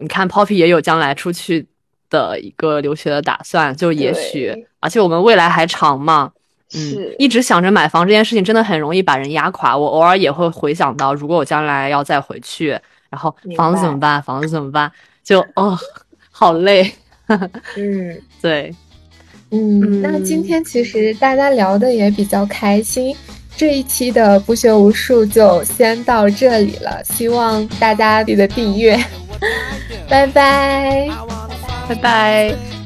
[0.00, 1.64] 你看，Poppy 也有将来出去
[2.10, 6.32] 的一个留学的打算，就也许，而且我们未来还长嘛。
[6.72, 9.76] 嗯，一直想着买房这件事情，真的很容易把人压垮。
[9.76, 12.70] 我偶尔也会回想到，如果我将来要再回去，
[13.10, 14.22] 然后房子怎么办？
[14.22, 14.90] 房子怎么办？
[15.22, 15.78] 就哦，
[16.30, 16.90] 好累。
[17.76, 18.74] 嗯， 对，
[19.50, 23.14] 嗯，那今天其实大家聊的也比较开心。
[23.56, 28.98] 这一期的不学无术就先到这里了，希望大家记得订阅，
[30.10, 31.08] 拜拜，
[31.88, 32.83] 拜拜。